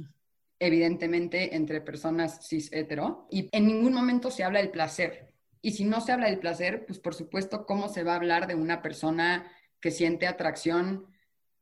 [0.61, 5.35] evidentemente entre personas cis hetero, y en ningún momento se habla del placer.
[5.61, 8.47] Y si no se habla del placer, pues por supuesto, ¿cómo se va a hablar
[8.47, 11.07] de una persona que siente atracción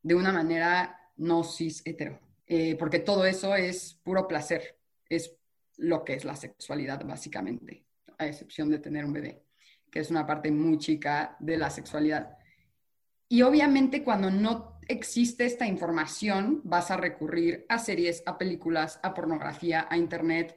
[0.02, 2.20] de una manera no cis hetero?
[2.46, 4.79] Eh, porque todo eso es puro placer
[5.10, 5.36] es
[5.76, 7.84] lo que es la sexualidad básicamente,
[8.16, 9.44] a excepción de tener un bebé,
[9.90, 12.38] que es una parte muy chica de la sexualidad.
[13.28, 19.14] Y obviamente cuando no existe esta información, vas a recurrir a series, a películas, a
[19.14, 20.56] pornografía, a internet,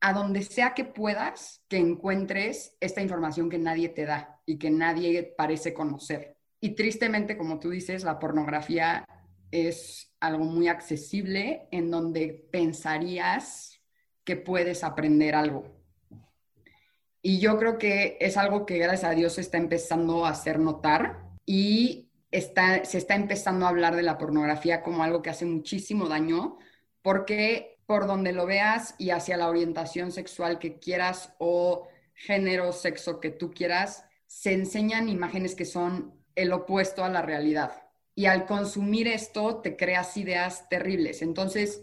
[0.00, 4.70] a donde sea que puedas que encuentres esta información que nadie te da y que
[4.70, 6.36] nadie parece conocer.
[6.60, 9.06] Y tristemente, como tú dices, la pornografía
[9.50, 13.73] es algo muy accesible en donde pensarías
[14.24, 15.64] que puedes aprender algo.
[17.22, 20.58] Y yo creo que es algo que gracias a Dios se está empezando a hacer
[20.58, 25.46] notar y está, se está empezando a hablar de la pornografía como algo que hace
[25.46, 26.58] muchísimo daño
[27.00, 33.20] porque por donde lo veas y hacia la orientación sexual que quieras o género, sexo
[33.20, 37.84] que tú quieras, se enseñan imágenes que son el opuesto a la realidad.
[38.14, 41.20] Y al consumir esto te creas ideas terribles.
[41.20, 41.82] Entonces,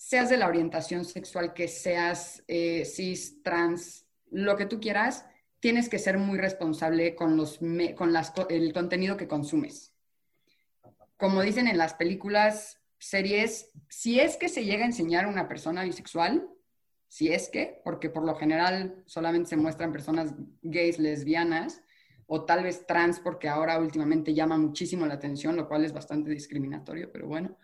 [0.00, 5.26] seas de la orientación sexual que seas, eh, cis, trans, lo que tú quieras,
[5.60, 7.58] tienes que ser muy responsable con, los
[7.96, 9.92] con las, el contenido que consumes.
[11.18, 15.48] Como dicen en las películas, series, si es que se llega a enseñar a una
[15.48, 16.48] persona bisexual,
[17.06, 20.32] si es que, porque por lo general solamente se muestran personas
[20.62, 21.82] gays, lesbianas,
[22.26, 26.30] o tal vez trans, porque ahora últimamente llama muchísimo la atención, lo cual es bastante
[26.30, 27.58] discriminatorio, pero bueno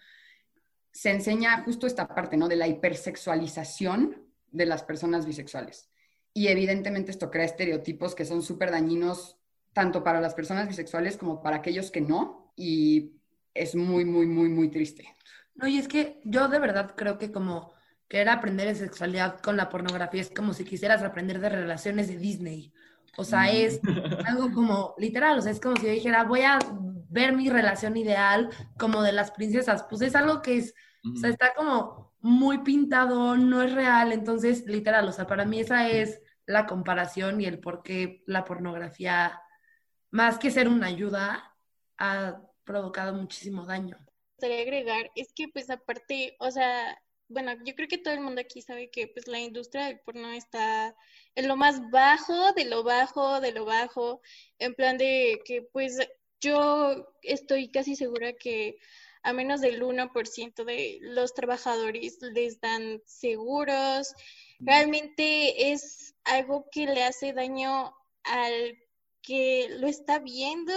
[0.96, 2.48] se enseña justo esta parte, ¿no?
[2.48, 4.16] De la hipersexualización
[4.50, 5.90] de las personas bisexuales.
[6.32, 9.36] Y evidentemente esto crea estereotipos que son súper dañinos
[9.74, 12.50] tanto para las personas bisexuales como para aquellos que no.
[12.56, 13.12] Y
[13.52, 15.14] es muy, muy, muy, muy triste.
[15.54, 17.74] No, y es que yo de verdad creo que como
[18.08, 22.16] querer aprender de sexualidad con la pornografía es como si quisieras aprender de relaciones de
[22.16, 22.72] Disney.
[23.18, 23.80] O sea, es
[24.24, 26.58] algo como literal, o sea, es como si yo dijera, voy a
[27.16, 29.84] ver mi relación ideal como de las princesas.
[29.90, 30.74] Pues es algo que es
[31.14, 35.60] o sea, está como muy pintado, no es real, entonces, literal, o sea, para mí
[35.60, 39.40] esa es la comparación y el por qué la pornografía,
[40.10, 41.56] más que ser una ayuda,
[41.98, 43.98] ha provocado muchísimo daño.
[44.38, 48.40] Quería agregar, es que pues aparte, o sea, bueno, yo creo que todo el mundo
[48.40, 50.94] aquí sabe que pues la industria del porno está
[51.34, 54.20] en lo más bajo, de lo bajo, de lo bajo,
[54.58, 55.98] en plan de que pues
[56.40, 58.78] yo estoy casi segura que
[59.22, 64.14] a menos del 1% de los trabajadores les dan seguros.
[64.60, 68.78] Realmente es algo que le hace daño al
[69.22, 70.72] que lo está viendo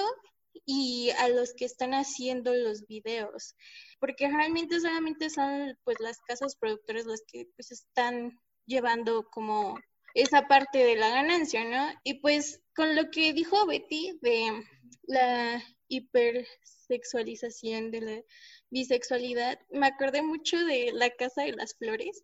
[0.65, 3.55] y a los que están haciendo los videos,
[3.99, 9.79] porque realmente solamente son pues las casas productoras las que pues están llevando como
[10.13, 11.99] esa parte de la ganancia, ¿no?
[12.03, 14.65] Y pues con lo que dijo Betty de
[15.03, 18.23] la hipersexualización de la
[18.69, 22.23] bisexualidad, me acordé mucho de La Casa de las Flores,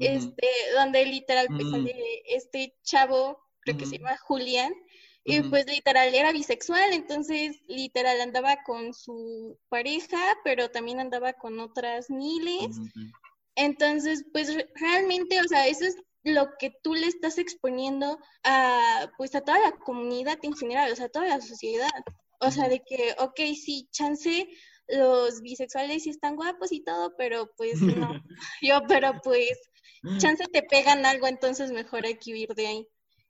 [0.00, 1.86] este, donde literal pues, mm.
[2.24, 4.74] este chavo, creo que se llama Julián,
[5.22, 11.60] y pues literal era bisexual, entonces literal andaba con su pareja, pero también andaba con
[11.60, 12.76] otras miles.
[13.54, 19.34] Entonces, pues realmente, o sea, eso es lo que tú le estás exponiendo a pues
[19.34, 21.90] a toda la comunidad en general, o sea, a toda la sociedad.
[22.40, 24.48] O sea, de que, ok, sí, chance,
[24.88, 28.10] los bisexuales sí están guapos y todo, pero pues no.
[28.62, 29.58] Yo, pero pues,
[30.18, 32.88] chance te pegan algo, entonces mejor hay que huir de ahí.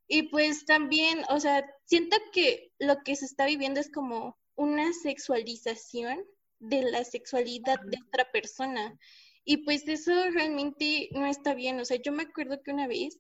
[0.08, 4.92] Y pues también, o sea, siento que lo que se está viviendo es como una
[4.92, 6.24] sexualización
[6.58, 8.98] de la sexualidad de otra persona.
[9.44, 11.80] Y pues eso realmente no está bien.
[11.80, 13.18] O sea, yo me acuerdo que una vez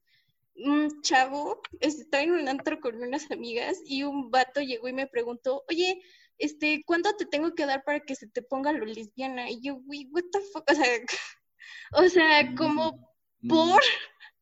[0.54, 5.06] un chavo estaba en un antro con unas amigas y un vato llegó y me
[5.06, 6.02] preguntó, oye,
[6.38, 9.50] este, ¿cuánto te tengo que dar para que se te ponga lo lesbiana?
[9.50, 10.86] Y yo, güey, what the fuck, o sea,
[11.92, 13.12] o sea, como
[13.42, 13.80] Mm, por,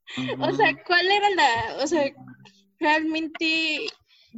[0.41, 0.83] o sea.
[0.87, 2.11] ¿cuál era la, o sea,
[2.79, 3.87] realmente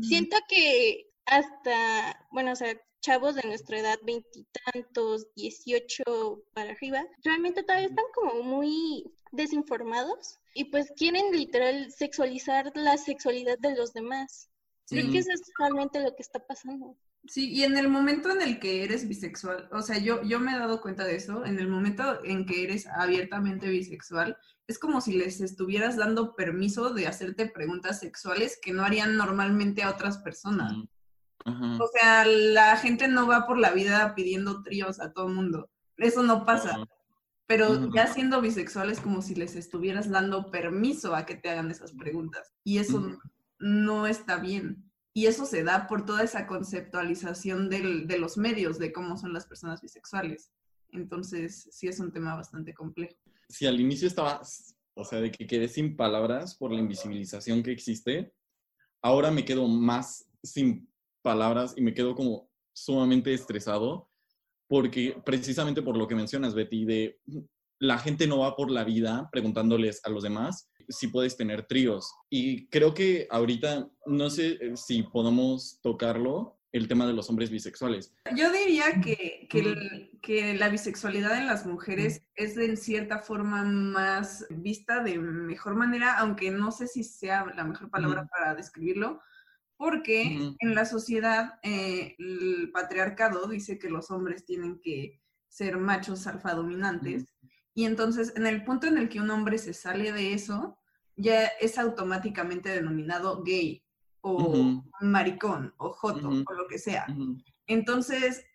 [0.01, 7.63] siento que hasta, bueno, o sea, chavos de nuestra edad, veintitantos, dieciocho para arriba, realmente
[7.63, 14.49] todavía están como muy desinformados y pues quieren literal sexualizar la sexualidad de los demás.
[14.91, 16.97] Creo que Sí, eso es realmente lo que está pasando.
[17.27, 20.53] sí, y en el momento en el que eres bisexual, o sea, yo, yo me
[20.55, 24.37] he dado cuenta de eso, en el momento en que eres abiertamente bisexual,
[24.67, 29.83] es como si les estuvieras dando permiso de hacerte preguntas sexuales que no harían normalmente
[29.83, 30.73] a otras personas.
[31.45, 31.79] Ajá.
[31.83, 35.69] O sea, la gente no va por la vida pidiendo tríos a todo mundo.
[35.97, 36.71] Eso no pasa.
[36.77, 36.85] Ajá.
[37.47, 41.71] Pero ya siendo bisexual es como si les estuvieras dando permiso a que te hagan
[41.71, 42.53] esas preguntas.
[42.65, 43.19] Y eso
[43.59, 44.91] no está bien.
[45.13, 49.35] Y eso se da por toda esa conceptualización del- de los medios, de cómo son
[49.35, 50.51] las personas bisexuales.
[50.91, 53.15] Entonces, sí es un tema bastante complejo.
[53.49, 54.41] si al inicio estaba,
[54.95, 58.33] o sea, de que quedé sin palabras por la invisibilización que existe,
[59.03, 60.89] ahora me quedo más sin
[61.23, 64.09] palabras y me quedo como sumamente estresado
[64.69, 67.21] porque precisamente por lo que mencionas, Betty, de
[67.79, 72.13] la gente no va por la vida preguntándoles a los demás si puedes tener tríos.
[72.31, 77.51] Y creo que ahorita, no sé eh, si podemos tocarlo, el tema de los hombres
[77.51, 78.15] bisexuales.
[78.35, 83.19] Yo diría que, que, el- que la bisexualidad en las mujeres es de en cierta
[83.19, 88.55] forma más vista de mejor manera, aunque no sé si sea la mejor palabra para
[88.55, 89.21] describirlo,
[89.83, 96.29] porque en la sociedad eh, el patriarcado dice que los hombres tienen que ser machos
[96.29, 97.35] alfa dominantes,
[97.75, 100.79] y entonces en el punto en el que un hombre se sale de eso,
[101.17, 103.85] ya es automáticamente denominado gay
[104.21, 107.05] o maricón o joto o lo que sea.
[107.67, 108.47] Entonces,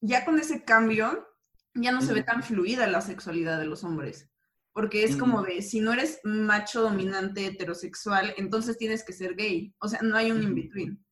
[0.00, 1.28] ya con ese cambio,
[1.74, 4.31] ya no se ve tan fluida la sexualidad de los hombres.
[4.72, 5.46] Porque es como Ujú.
[5.46, 9.74] de, si no eres macho dominante heterosexual, entonces tienes que ser gay.
[9.78, 11.04] O sea, no hay un in-between.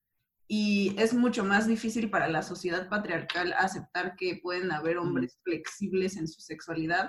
[0.49, 6.17] Y es mucho más difícil para la sociedad patriarcal aceptar que pueden haber hombres flexibles
[6.17, 7.09] en su sexualidad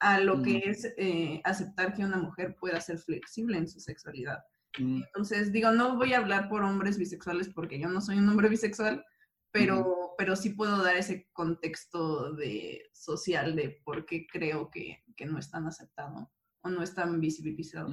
[0.00, 0.70] a lo que Ujú.
[0.70, 4.38] es eh, aceptar que una mujer pueda ser flexible en su sexualidad.
[4.78, 8.48] Entonces, digo, no voy a hablar por hombres bisexuales porque yo no soy un hombre
[8.48, 9.04] bisexual,
[9.52, 15.26] pero, pero sí puedo dar ese contexto de, social de por qué creo que, que
[15.26, 16.30] no es tan aceptado
[16.62, 17.90] o no es tan visibilizado.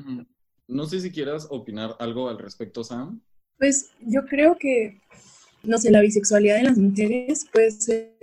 [0.67, 3.21] No sé si quieras opinar algo al respecto, Sam.
[3.57, 4.99] Pues yo creo que,
[5.63, 8.17] no sé, la bisexualidad en las mujeres puede ser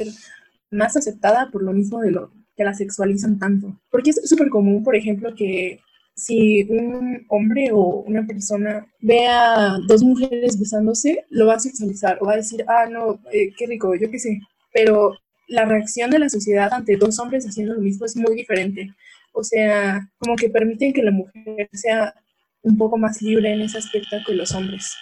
[0.71, 3.81] más aceptada por lo mismo de lo que la sexualizan tanto.
[3.91, 5.81] Porque es súper común, por ejemplo, que
[6.15, 12.19] si un hombre o una persona ve a dos mujeres besándose, lo va a sexualizar
[12.21, 14.41] o va a decir, ah, no, eh, qué rico, yo qué sé.
[14.73, 15.13] Pero
[15.49, 18.95] la reacción de la sociedad ante dos hombres haciendo lo mismo es muy diferente.
[19.33, 22.15] O sea, como que permiten que la mujer sea
[22.63, 24.95] un poco más libre en ese aspecto que los hombres.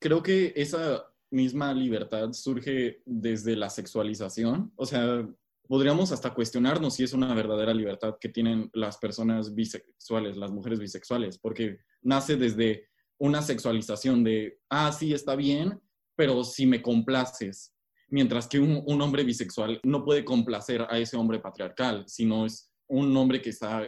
[0.00, 4.72] Creo que esa misma libertad surge desde la sexualización.
[4.76, 5.26] O sea,
[5.68, 10.80] podríamos hasta cuestionarnos si es una verdadera libertad que tienen las personas bisexuales, las mujeres
[10.80, 12.88] bisexuales, porque nace desde
[13.18, 15.80] una sexualización de, ah, sí, está bien,
[16.16, 17.74] pero si me complaces.
[18.08, 22.72] Mientras que un, un hombre bisexual no puede complacer a ese hombre patriarcal, sino es
[22.88, 23.86] un hombre que está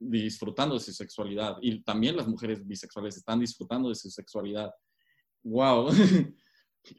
[0.00, 1.56] disfrutando de su sexualidad.
[1.60, 4.70] Y también las mujeres bisexuales están disfrutando de su sexualidad.
[5.44, 5.90] ¡Wow!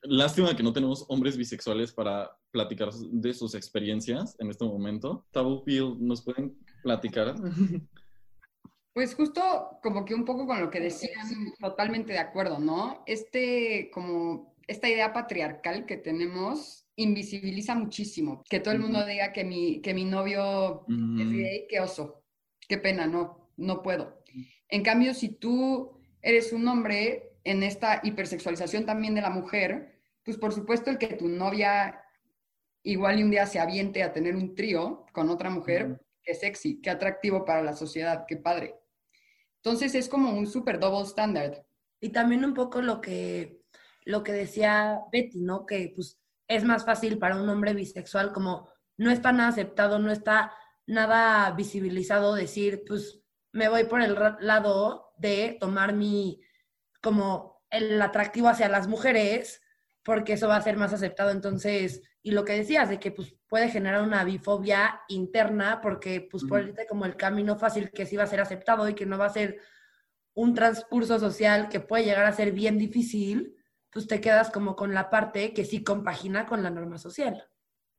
[0.04, 5.26] Lástima que no tenemos hombres bisexuales para platicar de sus experiencias en este momento.
[5.32, 7.36] Tabu Peel, ¿nos pueden platicar?
[8.94, 11.26] Pues justo como que un poco con lo que decían,
[11.62, 13.04] totalmente de acuerdo, ¿no?
[13.06, 18.44] Este, como, esta idea patriarcal que tenemos invisibiliza muchísimo.
[18.50, 22.24] Que todo el mundo diga que mi, que mi novio es gay, qué oso,
[22.68, 24.22] qué pena, no, no puedo.
[24.68, 30.38] En cambio, si tú eres un hombre en esta hipersexualización también de la mujer, pues
[30.38, 32.04] por supuesto el que tu novia
[32.84, 36.00] igual y un día se aviente a tener un trío con otra mujer, Ujú.
[36.24, 38.76] qué sexy, qué atractivo para la sociedad, qué padre.
[39.58, 41.64] Entonces es como un super double standard.
[42.00, 43.62] Y también un poco lo que,
[44.06, 45.66] lo que decía Betty, ¿no?
[45.66, 48.68] Que pues es más fácil para un hombre bisexual, como
[48.98, 50.52] no está nada aceptado, no está
[50.88, 53.22] nada visibilizado decir, pues
[53.52, 56.42] me voy por el lado de tomar mi,
[57.02, 59.62] como el atractivo hacia las mujeres
[60.04, 61.32] porque eso va a ser más aceptado.
[61.32, 66.44] Entonces, y lo que decías, de que pues puede generar una bifobia interna, porque pues
[66.44, 69.18] por irte como el camino fácil que sí va a ser aceptado y que no
[69.18, 69.60] va a ser
[70.34, 73.56] un transcurso social que puede llegar a ser bien difícil,
[73.92, 77.44] pues te quedas como con la parte que sí compagina con la norma social.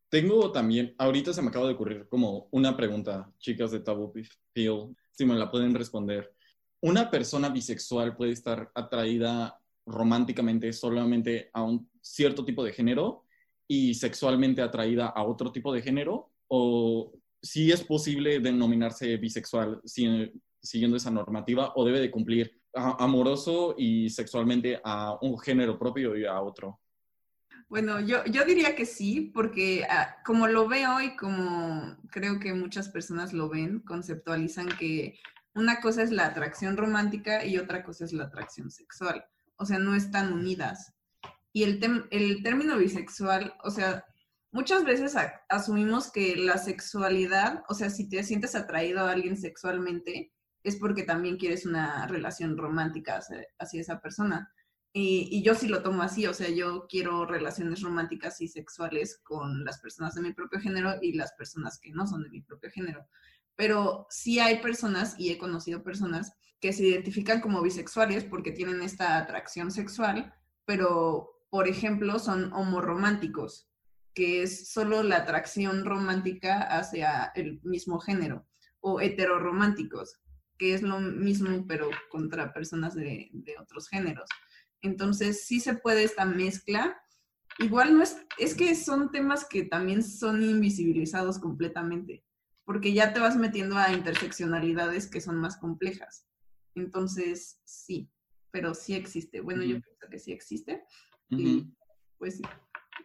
[0.09, 4.13] Tengo también, ahorita se me acaba de ocurrir como una pregunta, chicas de Taboo
[4.53, 6.35] Feel, si me la pueden responder.
[6.85, 9.57] ¿Una persona bisexual puede estar atraída
[9.87, 13.25] románticamente solamente a un cierto tipo de género
[13.69, 16.33] y sexualmente atraída a otro tipo de género?
[16.49, 24.11] ¿O si es posible denominarse bisexual siguiendo esa normativa o debe de cumplir amoroso y
[24.11, 26.81] sexualmente a un género propio y a otro?
[27.69, 32.53] Bueno, yo, yo diría que sí, porque ah, como lo veo y como creo que
[32.55, 35.15] muchas personas lo ven, conceptualizan que
[35.55, 39.25] una cosa es la atracción romántica y otra cosa es la atracción sexual.
[39.57, 40.93] O sea, no están unidas.
[41.53, 44.05] Y el, el término bisexual, o sea,
[44.51, 45.15] muchas veces
[45.49, 50.33] asumimos que la sexualidad, o sea, si te sientes atraído a alguien sexualmente,
[50.63, 53.21] es porque también quieres una relación romántica
[53.59, 54.51] hacia, esa persona.
[54.95, 59.21] Y, y, yo sí lo tomo así, o sea, yo quiero relaciones románticas y sexuales
[59.23, 62.43] con las personas de mi propio género y las personas que no son de mi
[62.43, 63.09] propio género.
[63.57, 68.83] Pero sí hay personas, y he conocido personas, que se identifican como bisexuales porque tienen
[68.83, 70.33] esta atracción sexual,
[70.65, 73.69] pero, por ejemplo, son homorománticos,
[74.15, 78.47] que es solo la atracción romántica hacia el mismo género,
[78.81, 80.21] o heterorománticos,
[80.57, 83.31] que es lo mismo, pero contra personas de,
[83.61, 84.29] otros géneros.
[84.83, 86.97] Entonces, sí se puede esta mezcla.
[87.59, 92.25] Igual no es, es que son temas que también son invisibilizados completamente,
[92.65, 96.27] porque ya te vas metiendo a interseccionalidades que son más complejas.
[96.75, 98.11] Entonces, sí,
[98.51, 99.41] pero sí existe.
[99.41, 100.85] Bueno, yo pienso que sí existe.
[101.29, 101.73] Y
[102.19, 102.43] pues sí,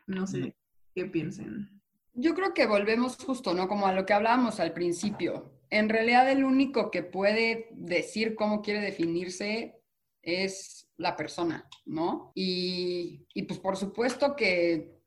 [0.05, 0.55] no sé
[0.93, 1.82] qué piensen.
[2.14, 3.68] Yo creo que volvemos justo, ¿no?
[3.68, 8.62] Como a lo que hablábamos al principio en realidad el único que puede decir cómo
[8.62, 9.82] quiere definirse
[10.22, 12.32] es la persona, ¿no?
[12.36, 14.99] Y, pues por supuesto que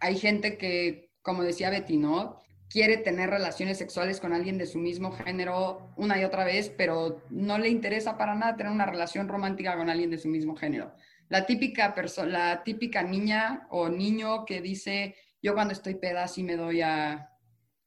[0.00, 2.38] hay gente que, como decía Betty, ¿no?
[2.68, 7.22] Quiere tener relaciones sexuales con alguien de su mismo género una y otra vez, pero
[7.30, 10.94] no le interesa para nada tener una relación romántica con alguien de su mismo género.
[11.28, 11.94] La típica,
[12.26, 17.30] la típica niña o niño que dice, yo cuando estoy peda sí me doy a,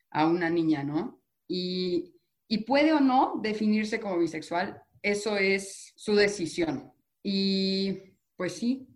[0.09, 1.17] a una niña, ¿no?
[1.47, 2.13] y,
[2.65, 6.91] puede o no definirse como bisexual, eso es su decisión.
[7.23, 8.87] Y pues sí.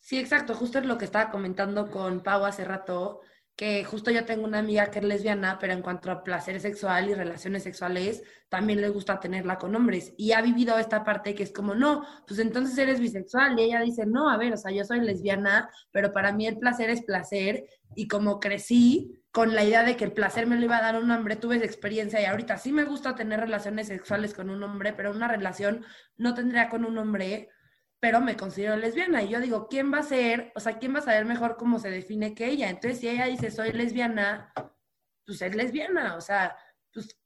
[0.00, 3.20] Sí, exacto, justo es lo que estaba comentando con Pau hace rato,
[3.56, 7.10] que justo yo tengo una amiga que es lesbiana, pero en cuanto a placer sexual
[7.10, 10.14] y relaciones sexuales, también le gusta tenerla con hombres.
[10.16, 13.58] Y ha vivido esta parte que es como, no, pues entonces eres bisexual.
[13.58, 16.58] Y ella dice, no, a ver, o sea, yo soy lesbiana, pero para mí el
[16.58, 17.64] placer es placer.
[17.94, 21.02] Y como crecí, con la idea de que el placer me lo iba a dar
[21.02, 24.62] un hombre, tuve esa experiencia y ahorita sí me gusta tener relaciones sexuales con un
[24.62, 25.84] hombre, pero una relación
[26.18, 27.48] no tendría con un hombre,
[28.02, 29.22] pero me considero lesbiana.
[29.22, 30.50] Y yo digo, ¿quién va a ser?
[30.56, 32.68] O sea, ¿quién va a saber mejor cómo se define que ella?
[32.68, 34.52] Entonces, si ella dice, soy lesbiana,
[35.24, 36.16] pues es lesbiana.
[36.16, 36.56] O sea,
[36.92, 37.16] pues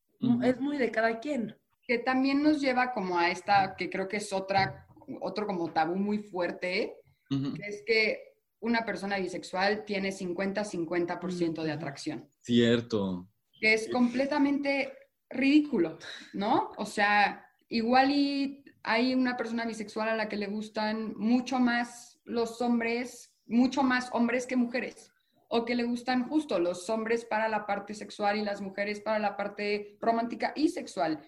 [0.43, 1.57] es muy de cada quien.
[1.89, 4.87] Que también nos lleva como a esta, que creo que es otra,
[5.23, 6.99] otro como tabú muy fuerte,
[7.31, 12.31] que es que una persona bisexual tiene 50-50% de atracción.
[12.43, 13.27] Cierto.
[13.59, 14.93] Que es completamente
[15.31, 15.97] ridículo,
[16.35, 16.73] ¿no?
[16.77, 22.21] O sea, igual y hay una persona bisexual a la que le gustan mucho más
[22.25, 25.13] los hombres, mucho más hombres que mujeres,
[25.49, 29.19] o que le gustan justo los hombres para la parte sexual y las mujeres para
[29.19, 31.21] la parte romántica y sexual.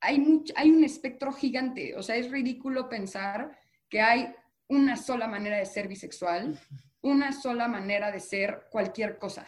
[0.00, 3.58] Hay, un espectro gigante, o sea, es ridículo pensar
[3.88, 4.34] que hay
[4.68, 6.60] una sola manera de ser bisexual,
[7.00, 9.46] una sola manera de ser cualquier cosa.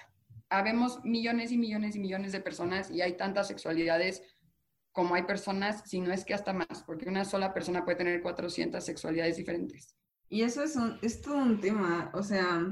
[0.49, 4.23] Habemos millones y millones y millones de personas y hay tantas sexualidades
[4.93, 8.23] como hay personas, si no es que hasta más, porque una sola persona puede tener
[8.23, 9.97] 400 sexualidades diferentes.
[10.29, 12.67] Y eso es, un, es todo un tema, o sea,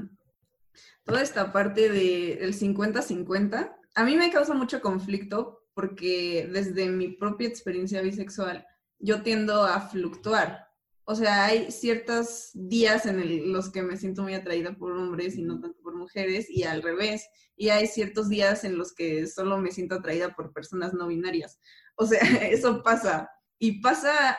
[1.03, 7.47] toda esta parte del 50-50, a mí me causa mucho conflicto porque desde mi propia
[7.47, 8.65] experiencia bisexual,
[8.99, 10.67] yo tiendo a fluctuar
[11.09, 15.41] o sea, hay ciertos días en los que me siento muy atraída por hombres y
[15.41, 17.25] no tanto por mujeres, y al revés.
[17.55, 21.61] Y hay ciertos días en los que solo me siento atraída por personas no binarias.
[21.97, 22.19] O sea,
[22.49, 23.29] eso pasa.
[23.59, 24.37] Y pasa,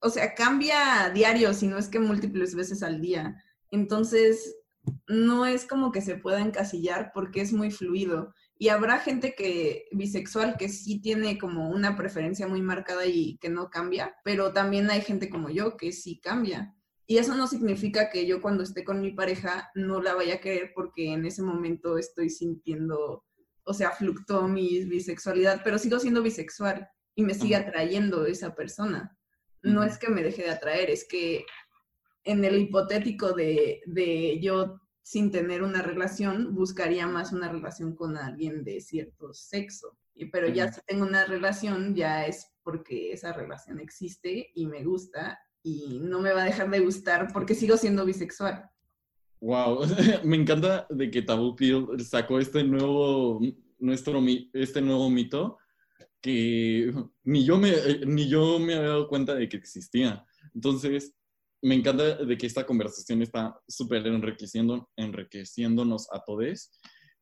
[0.00, 3.42] o sea, cambia a diario, si no es que múltiples veces al día.
[3.70, 4.56] Entonces,
[5.06, 8.34] no es como que se pueda encasillar porque es muy fluido.
[8.58, 13.48] Y habrá gente que bisexual que sí tiene como una preferencia muy marcada y que
[13.48, 16.74] no cambia, pero también hay gente como yo que sí cambia.
[17.06, 20.40] Y eso no significa que yo cuando esté con mi pareja no la vaya a
[20.40, 23.24] querer porque en ese momento estoy sintiendo,
[23.70, 29.16] o sea, fluctuó mi bisexualidad, pero sigo siendo bisexual y me sigue atrayendo esa persona.
[29.62, 31.44] No es que me deje de atraer, es que
[32.24, 38.16] en el hipotético de, de yo sin tener una relación, buscaría más una relación con
[38.16, 39.96] alguien de cierto sexo.
[40.32, 45.38] Pero ya si tengo una relación, ya es porque esa relación existe y me gusta
[45.62, 48.70] y no me va a dejar de gustar porque sigo siendo bisexual.
[49.40, 49.80] Wow,
[50.24, 51.56] me encanta de que Tabú
[51.98, 53.40] sacó este nuevo,
[53.78, 54.22] nuestro,
[54.52, 55.58] este nuevo mito
[56.20, 56.92] que
[57.24, 57.72] ni yo, me,
[58.06, 60.24] ni yo me había dado cuenta de que existía.
[60.54, 61.14] Entonces,
[61.62, 66.70] me encanta de que esta conversación está súper enriqueciendo, enriqueciéndonos a todos.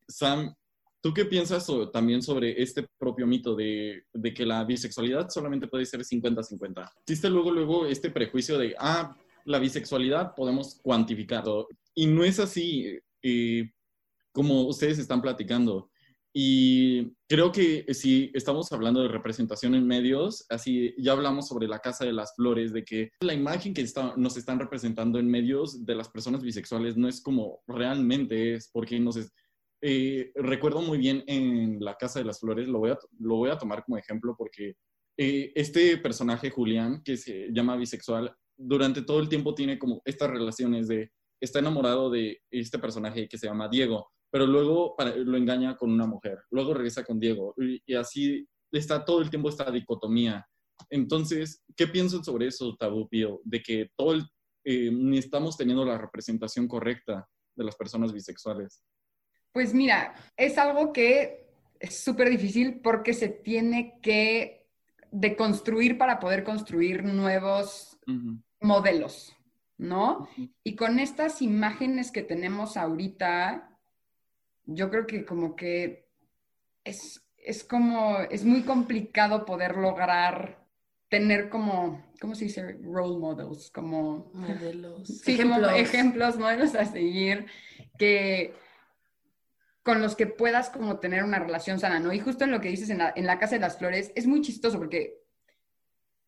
[0.08, 0.54] Sam,
[1.00, 5.86] ¿tú qué piensas también sobre este propio mito de, de, que la bisexualidad solamente puede
[5.86, 6.90] ser 50-50?
[7.00, 9.16] Existe luego, luego este prejuicio de, ah,
[9.48, 11.68] la bisexualidad podemos cuantificarlo.
[11.94, 13.70] Y no es así eh,
[14.32, 15.90] como ustedes están platicando.
[16.34, 21.78] Y creo que si estamos hablando de representación en medios, así ya hablamos sobre la
[21.78, 23.84] Casa de las Flores, de que la imagen que
[24.16, 29.00] nos están representando en medios de las personas bisexuales no es como realmente es, porque
[29.00, 29.18] nos
[29.80, 33.50] eh, recuerdo muy bien en la Casa de las Flores, lo voy a, lo voy
[33.50, 34.76] a tomar como ejemplo porque
[35.16, 40.28] eh, este personaje Julián, que se llama bisexual, durante todo el tiempo tiene como estas
[40.28, 45.76] relaciones de, está enamorado de este personaje que se llama Diego pero luego lo engaña
[45.76, 50.46] con una mujer, luego regresa con Diego y, así está todo el tiempo esta dicotomía.
[50.90, 53.40] Entonces, ¿qué piensan sobre eso, Tabú Pío?
[53.44, 54.24] De que todo el,
[54.64, 58.84] eh, ni estamos teniendo la representación correcta de las personas bisexuales.
[59.52, 61.48] Pues mira, es algo que
[61.80, 64.66] es súper difícil porque se tiene que
[65.10, 67.98] deconstruir para poder construir nuevos
[68.60, 69.36] modelos,
[69.76, 70.28] ¿no?
[70.64, 73.78] Y con estas imágenes que tenemos ahorita,
[74.66, 76.08] yo creo que como que
[76.84, 80.66] es, es como, es muy complicado poder lograr
[81.08, 82.78] tener como, ¿cómo se dice?
[82.82, 85.08] Role models, como modelos.
[85.24, 85.60] Sí, ejemplos.
[85.60, 87.46] como ejemplos, modelos a seguir,
[87.98, 88.54] que
[89.82, 92.12] con los que puedas como tener una relación sana, ¿no?
[92.12, 94.26] Y justo en lo que dices en la, en la Casa de las Flores, es
[94.26, 95.17] muy chistoso porque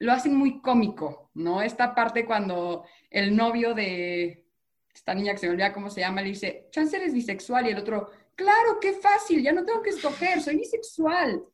[0.01, 1.63] lo hacen muy cómico, ¿no?
[1.63, 4.47] Esta parte cuando el novio de
[4.93, 7.71] esta niña que se me olvida cómo se llama, le dice, chance eres bisexual, y
[7.71, 11.45] el otro, claro, qué fácil, ya no tengo que escoger, soy bisexual.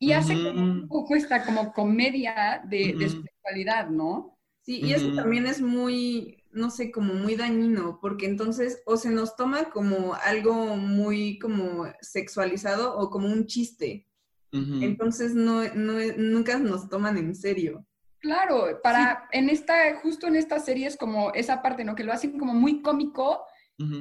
[0.00, 4.36] Y hace como un poco esta como comedia de, sexualidad, ¿no?
[4.62, 9.10] Sí, y eso también es muy, no sé, como muy dañino, porque entonces o se
[9.10, 14.07] nos toma como algo muy como sexualizado o como un chiste.
[14.52, 17.84] Entonces no, no, nunca nos toman en serio.
[18.18, 21.94] Claro, para en esta, justo en esta serie es como esa parte, ¿no?
[21.94, 23.44] Que lo hacen como muy cómico,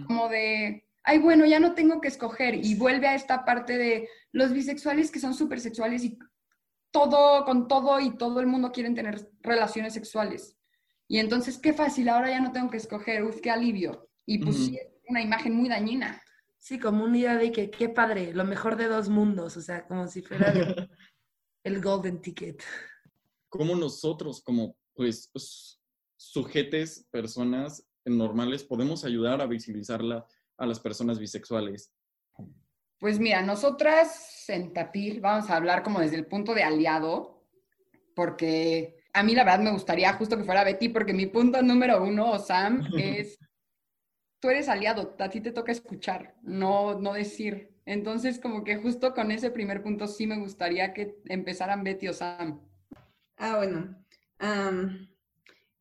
[0.07, 4.09] como de ay, bueno, ya no tengo que escoger y vuelve a esta parte de
[4.33, 6.19] los bisexuales que son súper sexuales y
[6.91, 10.57] todo, con todo y todo el mundo quieren tener relaciones sexuales.
[11.07, 14.09] Y entonces, qué fácil, ahora ya no tengo que escoger, uf, qué alivio.
[14.25, 16.21] Y pues sí, es una imagen muy dañina.
[16.57, 19.85] Sí, como una idea de que qué padre, lo mejor de dos mundos, o sea,
[19.87, 20.51] como si fuera
[21.63, 22.63] el golden ticket.
[23.49, 25.31] Como nosotros, como pues
[26.17, 30.25] sujetes, personas normales, podemos ayudar a visibilizarla
[30.57, 31.93] a las personas bisexuales?
[32.99, 37.47] Pues mira, nosotras en Tapir vamos a hablar como desde el punto de aliado,
[38.15, 42.03] porque a mí la verdad me gustaría justo que fuera Betty, porque mi punto número
[42.03, 43.37] uno, Sam, es,
[44.39, 47.75] tú eres aliado, a ti te toca escuchar, no, no decir.
[47.85, 52.13] Entonces, como que justo con ese primer punto sí me gustaría que empezaran Betty o
[52.13, 52.61] Sam.
[53.37, 53.95] Ah, bueno.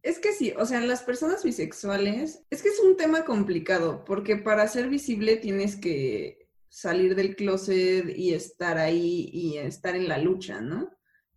[0.03, 4.37] Es que sí, o sea, las personas bisexuales, es que es un tema complicado, porque
[4.37, 10.19] para ser visible tienes que salir del closet y estar ahí y estar en la
[10.19, 10.93] lucha, ¿no?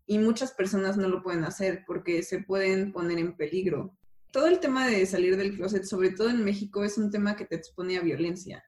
[0.05, 3.97] Y muchas personas no lo pueden hacer porque se pueden poner en peligro.
[4.31, 7.45] Todo el tema de salir del closet, sobre todo en México, es un tema que
[7.45, 8.63] te expone a violencia.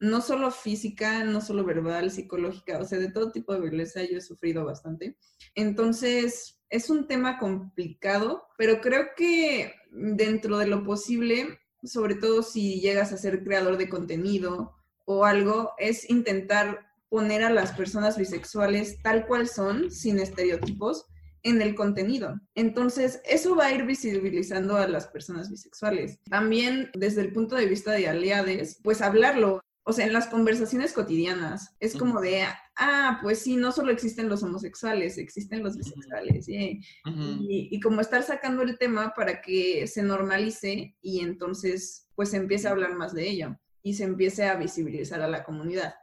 [0.00, 4.16] No solo física, no solo verbal, psicológica, o sea, de todo tipo de violencia yo
[4.16, 5.16] he sufrido bastante.
[5.54, 12.80] Entonces, es un tema complicado, pero creo que dentro de lo posible, sobre todo si
[12.80, 14.74] llegas a ser creador de contenido
[15.04, 16.80] o algo, es intentar
[17.10, 21.06] poner a las personas bisexuales tal cual son, sin estereotipos,
[21.44, 22.40] en el contenido.
[22.54, 26.18] Entonces, eso va a ir visibilizando a las personas bisexuales.
[26.24, 29.60] También, desde el punto de vista de aliades, pues hablarlo.
[29.86, 31.76] o sea, en las conversaciones cotidianas.
[31.78, 32.44] Es como de,
[32.76, 36.48] ah, pues sí, no solo existen los homosexuales, existen los bisexuales.
[36.48, 42.38] y, y, como estar sacando el tema para que se normalice y entonces pues se
[42.38, 45.94] empiece a hablar más de ello y se empiece a visibilizar a la comunidad.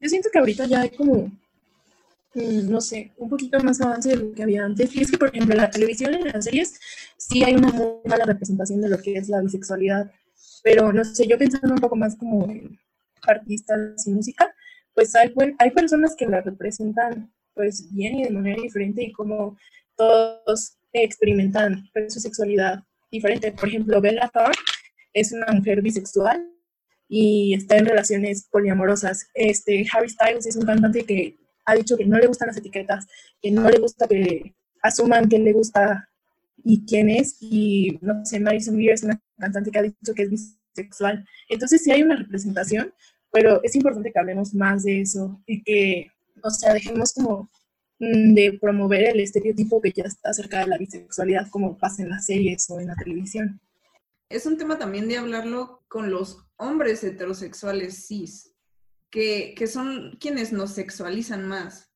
[0.00, 1.30] Yo siento que ahorita ya hay como,
[2.34, 4.94] no sé, un poquito más avance de lo que había antes.
[4.94, 6.78] Y es que, por ejemplo, en la televisión en las series
[7.16, 10.10] sí hay una muy mala representación de lo que es la bisexualidad.
[10.62, 12.78] Pero, no sé, yo pensando un poco más como en
[13.22, 14.54] artistas y música,
[14.94, 19.56] pues hay, hay personas que la representan pues bien y de manera diferente y como
[19.96, 23.52] todos experimentan pues, su sexualidad diferente.
[23.52, 24.54] Por ejemplo, Bella Thorne
[25.12, 26.50] es una mujer bisexual
[27.08, 29.28] y está en relaciones poliamorosas.
[29.34, 33.06] Este, Harry Styles es un cantante que ha dicho que no le gustan las etiquetas,
[33.40, 36.08] que no le gusta que asuman quién le gusta
[36.62, 37.36] y quién es.
[37.40, 41.26] Y no sé, Madison Beer es una cantante que ha dicho que es bisexual.
[41.48, 42.92] Entonces sí hay una representación,
[43.30, 46.08] pero es importante que hablemos más de eso y que,
[46.42, 47.50] o sea, dejemos como
[47.98, 52.10] mm, de promover el estereotipo que ya está acerca de la bisexualidad como pasa en
[52.10, 53.60] las series o en la televisión.
[54.28, 58.53] Es un tema también de hablarlo con los hombres heterosexuales cis,
[59.14, 61.92] que, son quienes nos sexualizan más.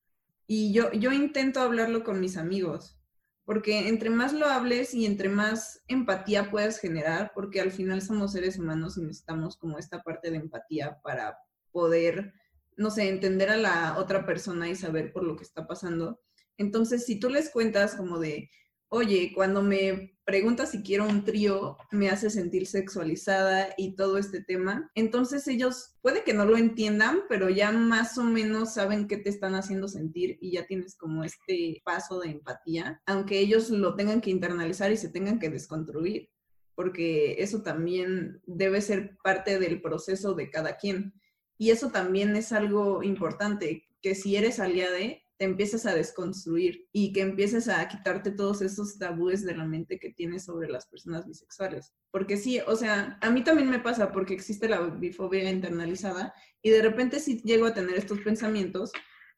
[0.47, 2.97] Y yo, yo intento hablarlo con mis amigos,
[3.43, 8.31] porque entre más lo hables y entre más empatía puedas generar, porque al final somos
[8.31, 11.37] seres humanos y necesitamos como esta parte de empatía para
[11.73, 12.33] poder,
[12.77, 16.21] no sé, entender a la otra persona y saber por lo que está pasando.
[16.57, 18.49] Entonces, si tú les cuentas como de,
[18.89, 24.43] oye, cuando me preguntas si quiero un trío, me hace sentir sexualizada y todo este
[24.43, 24.91] tema.
[24.93, 29.29] Entonces ellos puede que no lo entiendan, pero ya más o menos saben qué te
[29.29, 34.21] están haciendo sentir y ya tienes como este paso de empatía, aunque ellos lo tengan
[34.21, 36.29] que internalizar y se tengan que desconstruir,
[36.75, 41.13] porque eso también debe ser parte del proceso de cada quien.
[41.57, 47.13] Y eso también es algo importante, que si eres aliade, te empiezas a desconstruir y
[47.13, 51.25] que empieces a quitarte todos esos tabúes de la mente que tienes sobre las personas
[51.25, 51.93] bisexuales.
[52.11, 56.71] Porque sí, o sea, a mí también me pasa porque existe la bifobia internalizada y
[56.71, 58.91] de repente sí llego a tener estos pensamientos,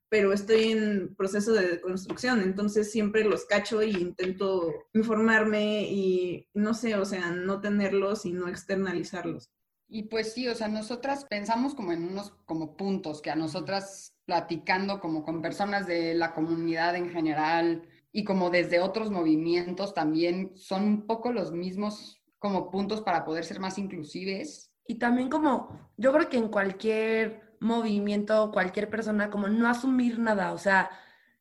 [0.10, 6.74] pero estoy en proceso de deconstrucción, entonces siempre los cacho y intento informarme y no
[6.74, 9.52] sé, o sea, no tenerlos y no externalizarlos.
[9.88, 14.11] Y pues sí, o sea, nosotras pensamos como en unos como puntos que a nosotras
[14.26, 20.52] platicando como con personas de la comunidad en general y como desde otros movimientos también
[20.56, 24.72] son un poco los mismos como puntos para poder ser más inclusives.
[24.88, 30.52] Y también como, yo creo que en cualquier movimiento, cualquier persona, como no asumir nada,
[30.52, 30.90] o sea,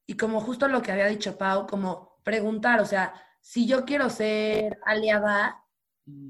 [0.07, 4.11] y como justo lo que había dicho Pau, como preguntar, o sea, si yo quiero
[4.11, 5.64] ser aliada,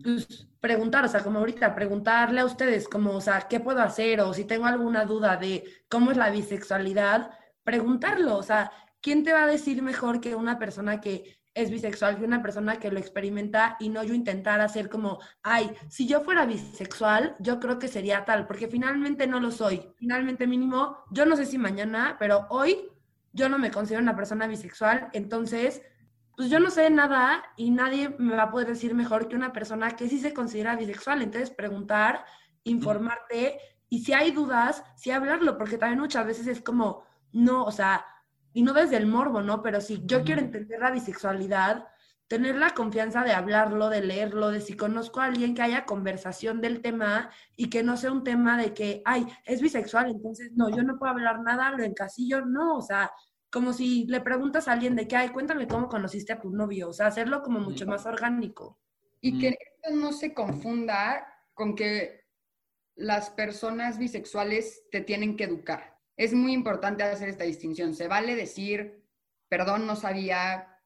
[0.02, 4.20] pues preguntar, o sea, como ahorita, preguntarle a ustedes, como, o sea, ¿qué puedo hacer?
[4.20, 7.30] O si tengo alguna duda de cómo es la bisexualidad,
[7.64, 12.16] preguntarlo, o sea, ¿quién te va a decir mejor que una persona que es bisexual
[12.18, 16.20] que una persona que lo experimenta y no yo intentar hacer como, ay, si yo
[16.20, 19.92] fuera bisexual, yo creo que sería tal, porque finalmente no lo soy.
[19.96, 22.88] Finalmente mínimo, yo no sé si mañana, pero hoy
[23.32, 25.82] yo no me considero una persona bisexual, entonces
[26.40, 29.52] pues yo no sé nada y nadie me va a poder decir mejor que una
[29.52, 31.20] persona que sí se considera bisexual.
[31.20, 32.24] Entonces, preguntar,
[32.64, 33.58] informarte
[33.90, 38.06] y si hay dudas, sí hablarlo, porque también muchas veces es como, no, o sea,
[38.54, 39.60] y no desde el morbo, ¿no?
[39.60, 41.88] Pero si yo quiero entender la bisexualidad,
[42.26, 46.62] tener la confianza de hablarlo, de leerlo, de si conozco a alguien que haya conversación
[46.62, 50.70] del tema y que no sea un tema de que, ay, es bisexual, entonces no,
[50.70, 53.12] yo no puedo hablar nada, lo encasillo, no, o sea,
[53.50, 56.88] como si le preguntas a alguien de qué hay, cuéntame cómo conociste a tu novio,
[56.88, 58.78] o sea, hacerlo como mucho más orgánico.
[59.20, 62.24] Y que esto no se confunda con que
[62.94, 65.98] las personas bisexuales te tienen que educar.
[66.16, 67.94] Es muy importante hacer esta distinción.
[67.94, 69.04] Se vale decir,
[69.48, 70.78] perdón, no sabía,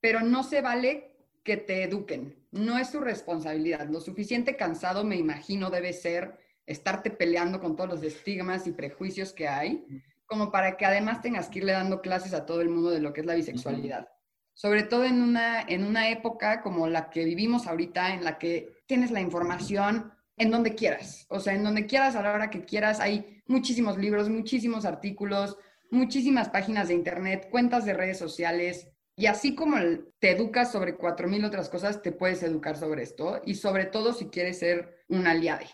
[0.00, 2.46] pero no se vale que te eduquen.
[2.50, 3.88] No es su responsabilidad.
[3.88, 9.32] Lo suficiente cansado, me imagino, debe ser estarte peleando con todos los estigmas y prejuicios
[9.32, 9.86] que hay
[10.32, 13.12] como para que además tengas que irle dando clases a todo el mundo de lo
[13.12, 14.08] que es la bisexualidad.
[14.54, 18.82] Sobre todo en una, en una época como la que vivimos ahorita, en la que
[18.86, 22.64] tienes la información en donde quieras, o sea, en donde quieras, a la hora que
[22.64, 25.58] quieras, hay muchísimos libros, muchísimos artículos,
[25.90, 29.76] muchísimas páginas de internet, cuentas de redes sociales, y así como
[30.18, 34.14] te educas sobre cuatro mil otras cosas, te puedes educar sobre esto, y sobre todo
[34.14, 35.66] si quieres ser un aliado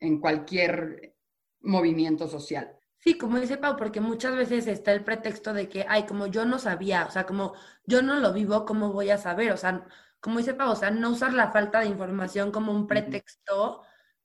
[0.00, 1.16] en cualquier
[1.62, 2.76] movimiento social.
[3.04, 6.44] Sí, como dice Pau, porque muchas veces está el pretexto de que, ay, como yo
[6.44, 7.52] no sabía, o sea, como
[7.84, 9.50] yo no lo vivo, ¿cómo voy a saber?
[9.50, 9.84] O sea,
[10.20, 13.82] como dice Pau, o sea, no usar la falta de información como un pretexto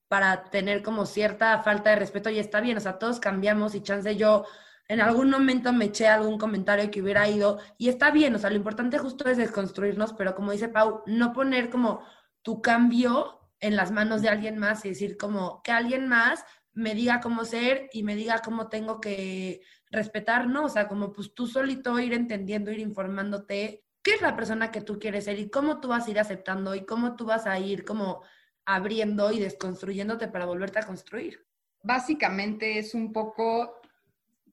[0.08, 3.82] para tener como cierta falta de respeto y está bien, o sea, todos cambiamos y
[3.82, 4.46] chance yo
[4.88, 8.52] en algún momento me eché algún comentario que hubiera ido y está bien, o sea,
[8.52, 12.04] lo importante justo es desconstruirnos, pero como dice Pau, no poner como
[12.44, 16.46] tu cambio en las manos de alguien más y decir como que alguien más
[16.78, 20.66] me diga cómo ser y me diga cómo tengo que respetar, ¿no?
[20.66, 24.82] O sea, como pues tú solito ir entendiendo, ir informándote qué es la persona que
[24.82, 27.58] tú quieres ser y cómo tú vas a ir aceptando y cómo tú vas a
[27.58, 28.22] ir como
[28.64, 31.48] abriendo y desconstruyéndote para volverte a construir.
[31.82, 33.82] Básicamente es un poco,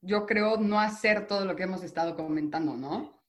[0.00, 3.22] yo creo, no hacer todo lo que hemos estado comentando, ¿no?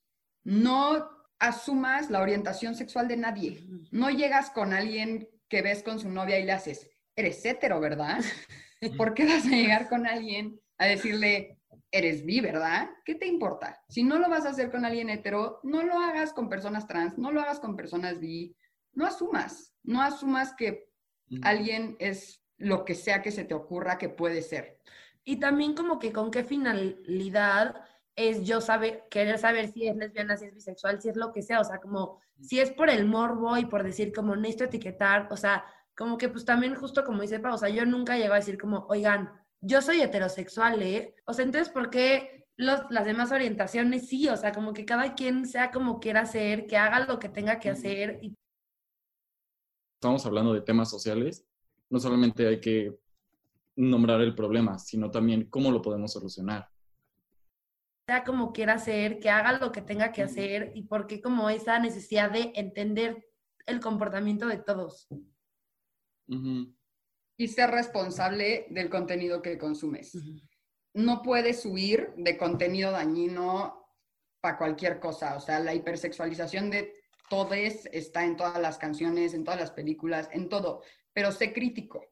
[0.46, 3.68] No asumas la orientación sexual de nadie.
[3.92, 8.24] No llegas con alguien que ves con su novia y le haces, eres hetero, ¿verdad?
[8.98, 11.60] ¿Por qué vas a llegar con alguien a decirle,
[11.92, 12.90] eres bi, ¿verdad?
[13.06, 13.82] ¿Qué te importa?
[13.90, 17.18] Si no lo vas a hacer con alguien hetero, no lo hagas con personas trans,
[17.18, 18.56] no lo hagas con personas bi.
[18.94, 20.90] No asumas, no asumas que
[21.42, 24.80] alguien es lo que sea que se te ocurra que puede ser.
[25.24, 27.76] Y también como que con qué finalidad
[28.16, 31.42] es yo saber, querer saber si es lesbiana, si es bisexual, si es lo que
[31.42, 35.28] sea, o sea, como si es por el morbo y por decir como necesito etiquetar,
[35.32, 35.66] o sea,
[35.96, 38.58] como que pues también justo como dice Pa, o sea, yo nunca llego a decir
[38.58, 39.32] como, oigan,
[39.62, 41.16] yo soy heterosexual, ¿eh?
[41.26, 44.28] O sea, entonces, ¿por qué los, las demás orientaciones sí?
[44.30, 47.60] O sea, como que cada quien sea como quiera ser, que haga lo que tenga
[47.60, 48.20] que hacer.
[48.22, 48.36] Y...
[50.00, 51.46] Estamos hablando de temas sociales,
[51.90, 52.96] no solamente hay que
[53.76, 56.70] nombrar el problema, sino también cómo lo podemos solucionar
[58.08, 61.50] sea como quiera ser, que haga lo que tenga que hacer y por qué como
[61.50, 63.28] esa necesidad de entender
[63.66, 65.08] el comportamiento de todos.
[66.28, 70.18] Y ser responsable del contenido que consumes.
[70.94, 73.86] No puedes huir de contenido dañino
[74.40, 75.36] para cualquier cosa.
[75.36, 76.94] O sea, la hipersexualización de
[77.30, 80.84] todes está en todas las canciones, en todas las películas, en todo.
[81.14, 82.06] Pero sé crítico.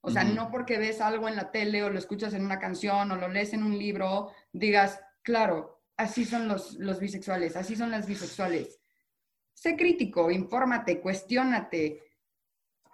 [0.00, 3.10] O sea, no porque ves algo en la tele o lo escuchas en una canción
[3.10, 7.90] o lo lees en un libro, digas, claro, así son los, los bisexuales, así son
[7.90, 8.80] las bisexuales.
[9.54, 12.07] Sé crítico, infórmate, cuestiónate,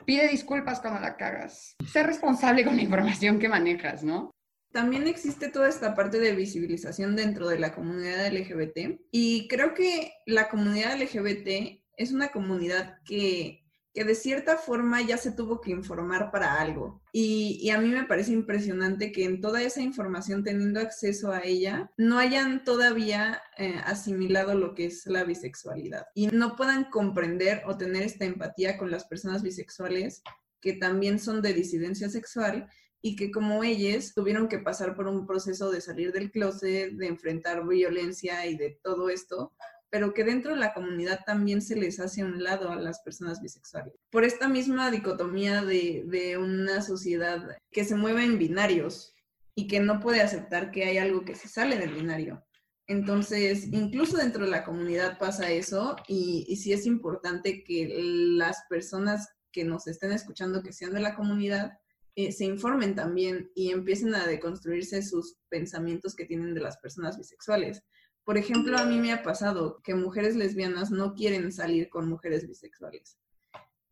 [0.05, 1.77] pide disculpas cuando la cagas.
[1.91, 4.31] Sé responsable con la información que manejas, ¿no?
[4.73, 10.13] También existe toda esta parte de visibilización dentro de la comunidad LGBT y creo que
[10.27, 13.64] la comunidad LGBT es una comunidad que
[13.95, 17.01] que de cierta forma ya se tuvo que informar para algo.
[17.13, 21.93] Y, a mí me parece impresionante que en toda esa información, teniendo acceso a ella,
[21.97, 27.77] no hayan todavía eh, asimilado lo que es la bisexualidad y no puedan comprender o
[27.77, 30.23] tener esta empatía con las personas bisexuales
[30.61, 32.69] que también son de disidencia sexual
[33.01, 37.07] y que como ellas tuvieron que pasar por un proceso de salir del closet, de
[37.07, 39.53] enfrentar violencia y de todo esto
[39.95, 43.41] pero que dentro de la comunidad también se les hace un lado a las personas
[43.41, 43.95] bisexuales.
[44.11, 49.15] Por esta misma dicotomía de, una sociedad que se mueve en binarios
[49.55, 52.45] y que no puede aceptar que hay algo que se sale del binario.
[52.89, 57.97] Entonces, incluso dentro de la comunidad pasa eso y, y sí es importante que
[58.37, 61.79] las personas que nos estén escuchando, que sean de la comunidad,
[62.17, 67.17] eh, se informen también y empiecen a deconstruirse sus pensamientos que tienen de las personas
[67.17, 67.85] bisexuales.
[68.25, 72.47] Por ejemplo, a mí me ha pasado que mujeres lesbianas no quieren salir con mujeres
[72.49, 73.19] bisexuales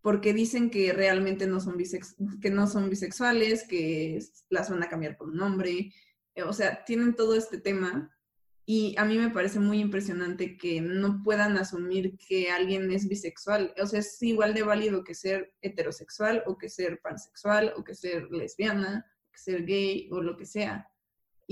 [0.03, 1.79] porque dicen que realmente no son,
[2.41, 4.19] que no son bisexuales, que
[4.51, 5.93] las van a cambiar por un nombre,
[6.35, 8.11] eh, o sea, tienen todo este tema
[8.67, 13.75] y a mí me parece muy impresionante que no puedan asumir que alguien es bisexual,
[13.81, 17.95] o sea, es igual de válido que ser heterosexual o que ser pansexual o que
[17.95, 20.89] ser lesbiana, que ser gay o lo que sea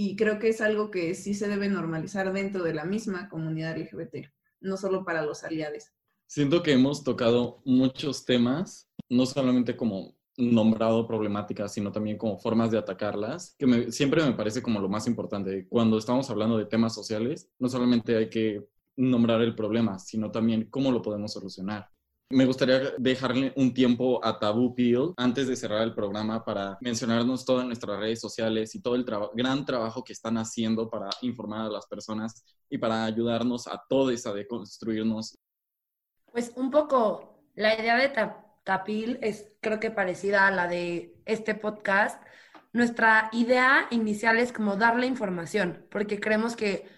[0.03, 3.77] y creo que es algo que sí se debe normalizar dentro de la misma comunidad
[3.77, 4.31] LGBT,
[4.63, 5.93] no solo para los aliados.
[6.27, 12.71] Siento que hemos tocado muchos temas, no solamente como nombrado problemáticas, sino también como formas
[12.71, 15.67] de atacarlas, que siempre me parece como lo más importante.
[15.69, 20.71] Cuando estamos hablando de temas sociales, no solamente hay que nombrar el problema, sino también
[20.71, 21.91] cómo lo podemos solucionar.
[22.33, 27.45] Me gustaría dejarle un tiempo a Tabú Peel antes de cerrar el programa para mencionarnos
[27.45, 29.05] todas nuestras redes sociales y todo el
[29.35, 34.27] gran trabajo que están haciendo para informar a las personas y para ayudarnos a todos
[34.27, 35.39] a deconstruirnos.
[36.31, 38.13] Pues un poco la idea de
[38.63, 42.23] Tapil es creo que parecida a la de este podcast.
[42.73, 46.89] Nuestra idea inicial es como darle información, porque creemos que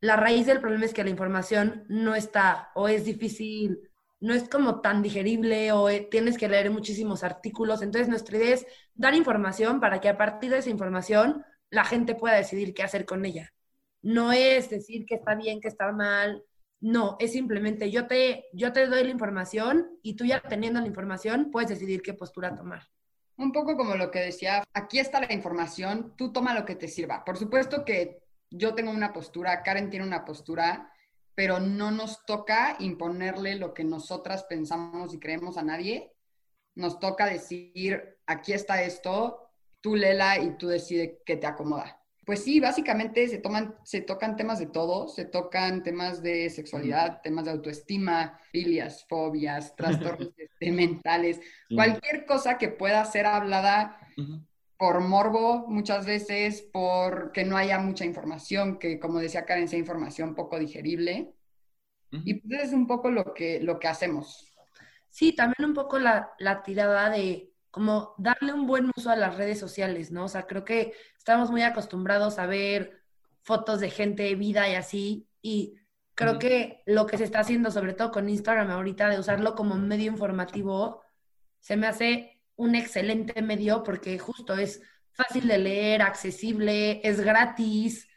[0.00, 3.90] la raíz del problema es que la información no está o es difícil
[4.24, 7.82] no es como tan digerible o eh, tienes que leer muchísimos artículos.
[7.82, 12.14] Entonces, nuestra idea es dar información para que a partir de esa información la gente
[12.14, 13.52] pueda decidir qué hacer con ella.
[14.00, 16.42] No es decir que está bien, que está mal.
[16.80, 20.86] No, es simplemente yo te, yo te doy la información y tú ya teniendo la
[20.86, 22.82] información puedes decidir qué postura tomar.
[23.36, 26.88] Un poco como lo que decía, aquí está la información, tú toma lo que te
[26.88, 27.24] sirva.
[27.26, 30.93] Por supuesto que yo tengo una postura, Karen tiene una postura,
[31.34, 36.12] pero no nos toca imponerle lo que nosotras pensamos y creemos a nadie.
[36.74, 42.00] Nos toca decir, aquí está esto, tú lela y tú decide qué te acomoda.
[42.24, 47.20] Pues sí, básicamente se, toman, se tocan temas de todo, se tocan temas de sexualidad,
[47.22, 53.98] temas de autoestima, filias, fobias, trastornos este, mentales, cualquier cosa que pueda ser hablada
[54.76, 60.34] por morbo muchas veces, porque no haya mucha información, que como decía Karen, sea información
[60.34, 61.34] poco digerible.
[62.10, 64.54] Y pues es un poco lo que, lo que hacemos.
[65.10, 69.36] Sí, también un poco la, la tirada de como darle un buen uso a las
[69.36, 70.26] redes sociales, ¿no?
[70.26, 73.02] O sea, creo que estamos muy acostumbrados a ver
[73.42, 75.74] fotos de gente, vida y así, y
[76.14, 79.74] creo que lo que se está haciendo, sobre todo con Instagram ahorita, de usarlo como
[79.74, 81.02] medio informativo,
[81.58, 84.82] se me hace un excelente medio porque justo es
[85.12, 88.08] fácil de leer, accesible, es gratis,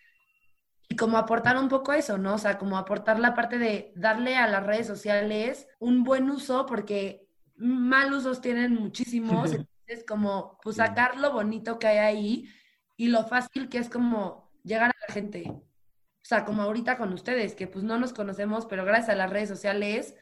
[0.90, 2.36] y como aportar un poco eso, ¿no?
[2.36, 6.66] O sea, como aportar la parte de darle a las redes sociales un buen uso
[6.66, 7.28] porque
[7.58, 12.50] mal usos tienen muchísimos, entonces como pues sacar lo bonito que hay ahí
[12.96, 15.44] y lo fácil que es como llegar a la gente.
[15.50, 19.30] O sea, como ahorita con ustedes, que pues no nos conocemos, pero gracias a las
[19.30, 20.16] redes sociales,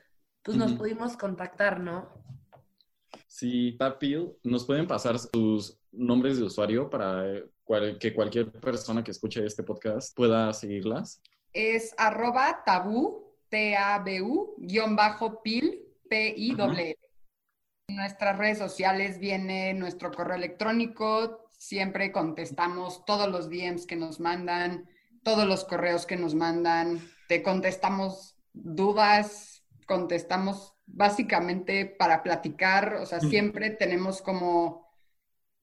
[0.44, 2.10] pues nos pudimos contactar, ¿no?
[3.36, 7.44] Sí, Tapil, ¿nos pueden pasar sus nombres de usuario para
[8.00, 11.22] que cualquier persona que escuche este podcast pueda seguirlas?
[11.52, 16.98] Es arroba tabú, T-A-B-U, guion bajo pil, P-I-W.
[17.90, 24.22] En nuestras redes sociales viene nuestro correo electrónico, siempre contestamos todos los DMs que nos
[24.22, 24.90] mandan,
[25.24, 33.20] todos los correos que nos mandan, te contestamos dudas, contestamos básicamente para platicar, o sea,
[33.20, 34.88] siempre tenemos como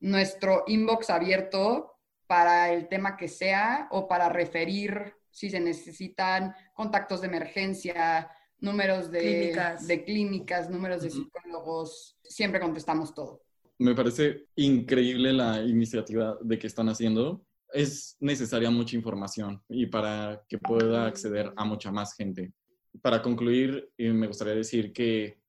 [0.00, 1.94] nuestro inbox abierto
[2.26, 9.10] para el tema que sea o para referir si se necesitan contactos de emergencia, números
[9.10, 13.42] de clínicas, de clínicas números de psicólogos, siempre contestamos todo.
[13.78, 17.44] Me parece increíble la iniciativa de que están haciendo.
[17.72, 22.52] Es necesaria mucha información y para que pueda acceder a mucha más gente.
[23.00, 25.40] Para concluir, eh, me gustaría decir que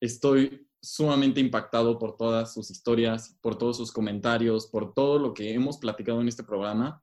[0.00, 5.52] estoy sumamente impactado por todas sus historias, por todos sus comentarios, por todo lo que
[5.52, 7.02] hemos platicado en este programa.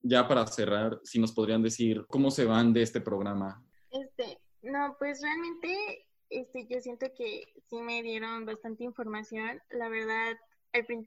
[0.00, 3.64] Ya para cerrar, si nos podrían decir cómo se van de este programa.
[3.90, 9.60] Este, no, pues realmente este, yo siento que sí me dieron bastante información.
[9.70, 10.36] La verdad,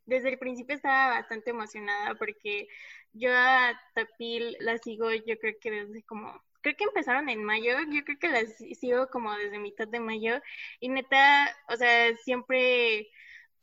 [0.06, 2.68] desde el principio estaba bastante emocionada porque
[3.14, 7.74] yo a Tapil la sigo, yo creo que desde como, creo que empezaron en mayo,
[7.92, 8.46] yo creo que la
[8.76, 10.42] sigo como desde mitad de mayo
[10.80, 13.10] y neta, o sea, siempre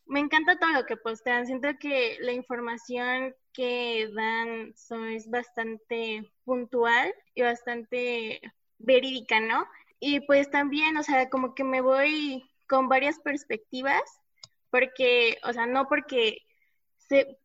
[0.07, 1.46] me encanta todo lo que postean.
[1.46, 4.74] Siento que la información que dan
[5.12, 8.40] es bastante puntual y bastante
[8.78, 9.66] verídica, ¿no?
[10.01, 14.03] Y pues también, o sea, como que me voy con varias perspectivas,
[14.70, 16.38] porque, o sea, no porque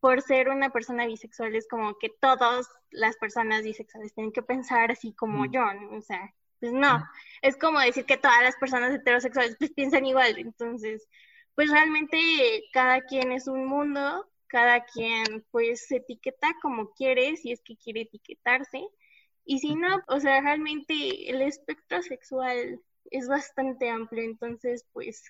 [0.00, 4.90] por ser una persona bisexual es como que todas las personas bisexuales tienen que pensar
[4.90, 7.02] así como yo, o sea, pues no,
[7.42, 11.08] es como decir que todas las personas heterosexuales pues piensan igual, entonces,
[11.54, 12.18] pues realmente
[12.72, 17.76] cada quien es un mundo, cada quien pues se etiqueta como quiere, si es que
[17.76, 18.86] quiere etiquetarse,
[19.44, 25.22] y si no, o sea, realmente el espectro sexual es bastante amplio, entonces pues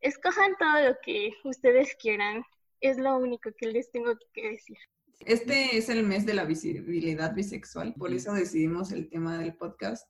[0.00, 2.44] escojan todo lo que ustedes quieran.
[2.82, 4.76] Es lo único que les tengo que decir.
[5.20, 10.06] Este es el mes de la visibilidad bisexual, por eso decidimos el tema del podcast.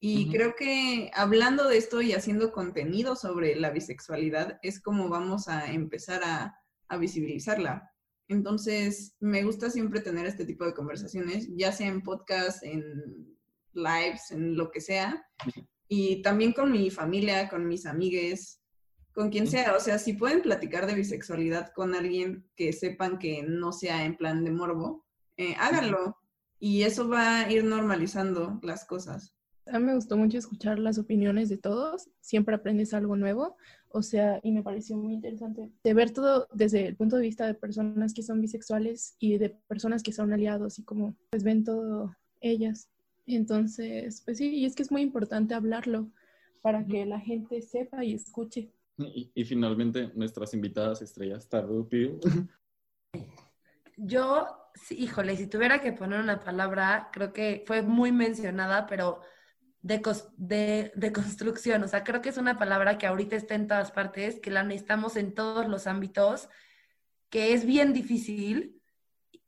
[0.00, 5.48] Y creo que hablando de esto y haciendo contenido sobre la bisexualidad es como vamos
[5.48, 6.58] a empezar a,
[6.88, 7.90] a visibilizarla.
[8.28, 12.82] Entonces, me gusta siempre tener este tipo de conversaciones, ya sea en podcast, en
[13.72, 15.22] lives, en lo que sea,
[15.86, 18.60] y también con mi familia, con mis amigues,
[19.16, 19.74] con quien sea.
[19.74, 24.14] O sea, si pueden platicar de bisexualidad con alguien que sepan que no sea en
[24.14, 25.06] plan de morbo,
[25.38, 26.18] eh, háganlo.
[26.60, 29.34] Y eso va a ir normalizando las cosas.
[29.64, 33.56] A mí me gustó mucho escuchar las opiniones de todos, siempre aprendes algo nuevo,
[33.88, 37.46] o sea, y me pareció muy interesante de ver todo desde el punto de vista
[37.46, 41.64] de personas que son bisexuales y de personas que son aliados y como pues ven
[41.64, 42.88] todo ellas.
[43.26, 46.12] Entonces, pues sí, y es que es muy importante hablarlo
[46.62, 48.70] para que la gente sepa y escuche.
[48.98, 52.18] Y, finalmente, nuestras invitadas estrellas, Tardupi.
[53.96, 54.46] Yo,
[54.90, 59.20] híjole, si tuviera que poner una palabra, creo que fue muy mencionada, pero
[59.82, 61.82] de, de, construcción.
[61.82, 64.62] O sea, creo que es una palabra que ahorita está en todas partes, que la
[64.62, 66.48] necesitamos en todos los ámbitos
[67.30, 68.80] que es bien difícil,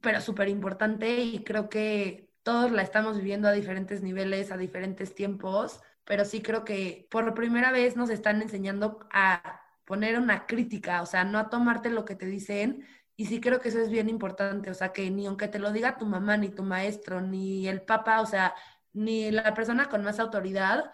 [0.00, 5.14] pero súper importante y creo que todos la estamos viviendo a diferentes niveles, a diferentes
[5.14, 11.02] tiempos, pero sí creo que por primera vez nos están enseñando a poner una crítica,
[11.02, 12.86] o sea, no a tomarte lo que te dicen.
[13.14, 15.70] Y sí creo que eso es bien importante, o sea, que ni aunque te lo
[15.70, 18.54] diga tu mamá, ni tu maestro, ni el papá, o sea,
[18.94, 20.92] ni la persona con más autoridad,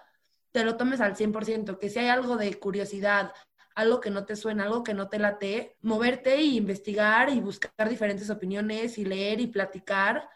[0.52, 3.32] te lo tomes al 100%, que si hay algo de curiosidad,
[3.76, 7.88] algo que no te suena, algo que no te late, moverte y investigar y buscar
[7.88, 10.28] diferentes opiniones y leer y platicar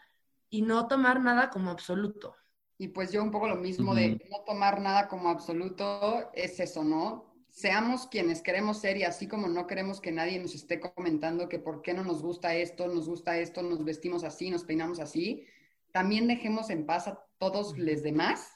[0.49, 2.37] y no tomar nada como absoluto.
[2.81, 6.81] Y pues yo un poco lo mismo de no tomar nada como absoluto es eso,
[6.81, 7.25] ¿no?
[7.49, 11.59] Seamos quienes queremos ser y así como no queremos que nadie nos esté comentando que
[11.59, 15.45] por qué no nos gusta esto, nos gusta esto, nos vestimos así, nos peinamos así,
[15.91, 18.49] también dejemos en paz a todos los demás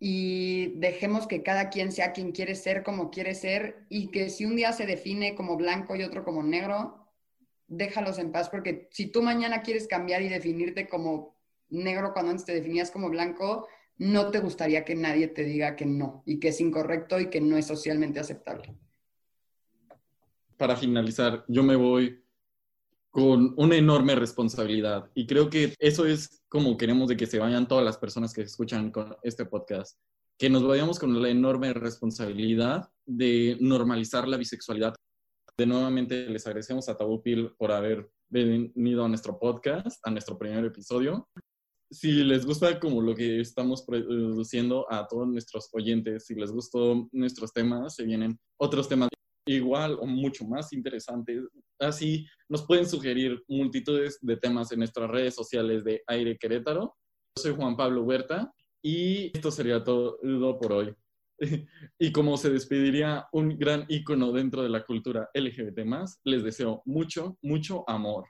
[0.00, 4.46] y dejemos que cada quien sea quien quiere ser, como quiere ser, y que si
[4.46, 7.06] un día se define como blanco y otro como negro,
[7.68, 11.36] déjalos en paz, porque si tú mañana quieres cambiar y definirte como
[11.72, 13.66] negro cuando antes te definías como blanco,
[13.98, 17.40] no te gustaría que nadie te diga que no, y que es incorrecto y que
[17.40, 18.74] no es socialmente aceptable.
[20.56, 22.22] Para finalizar, yo me voy
[23.12, 25.10] con una enorme responsabilidad.
[25.14, 28.42] Y creo que eso es como queremos de que se vayan todas las personas que
[28.42, 29.98] escuchan con este podcast,
[30.38, 34.94] que nos vayamos con la enorme responsabilidad de normalizar la bisexualidad.
[35.58, 40.64] De nuevamente les agradecemos a Tabupil por haber venido a nuestro podcast, a nuestro primer
[40.64, 41.28] episodio.
[41.92, 47.06] Si les gusta como lo que estamos produciendo a todos nuestros oyentes, si les gustó
[47.12, 49.10] nuestros temas, se vienen otros temas
[49.46, 51.42] igual o mucho más interesantes.
[51.78, 56.96] Así nos pueden sugerir multitudes de temas en nuestras redes sociales de Aire Querétaro.
[57.36, 58.50] Yo soy Juan Pablo Huerta
[58.82, 60.18] y esto sería todo
[60.58, 60.94] por hoy.
[61.98, 65.80] y como se despediría un gran ícono dentro de la cultura LGBT,
[66.24, 68.24] les deseo mucho, mucho amor.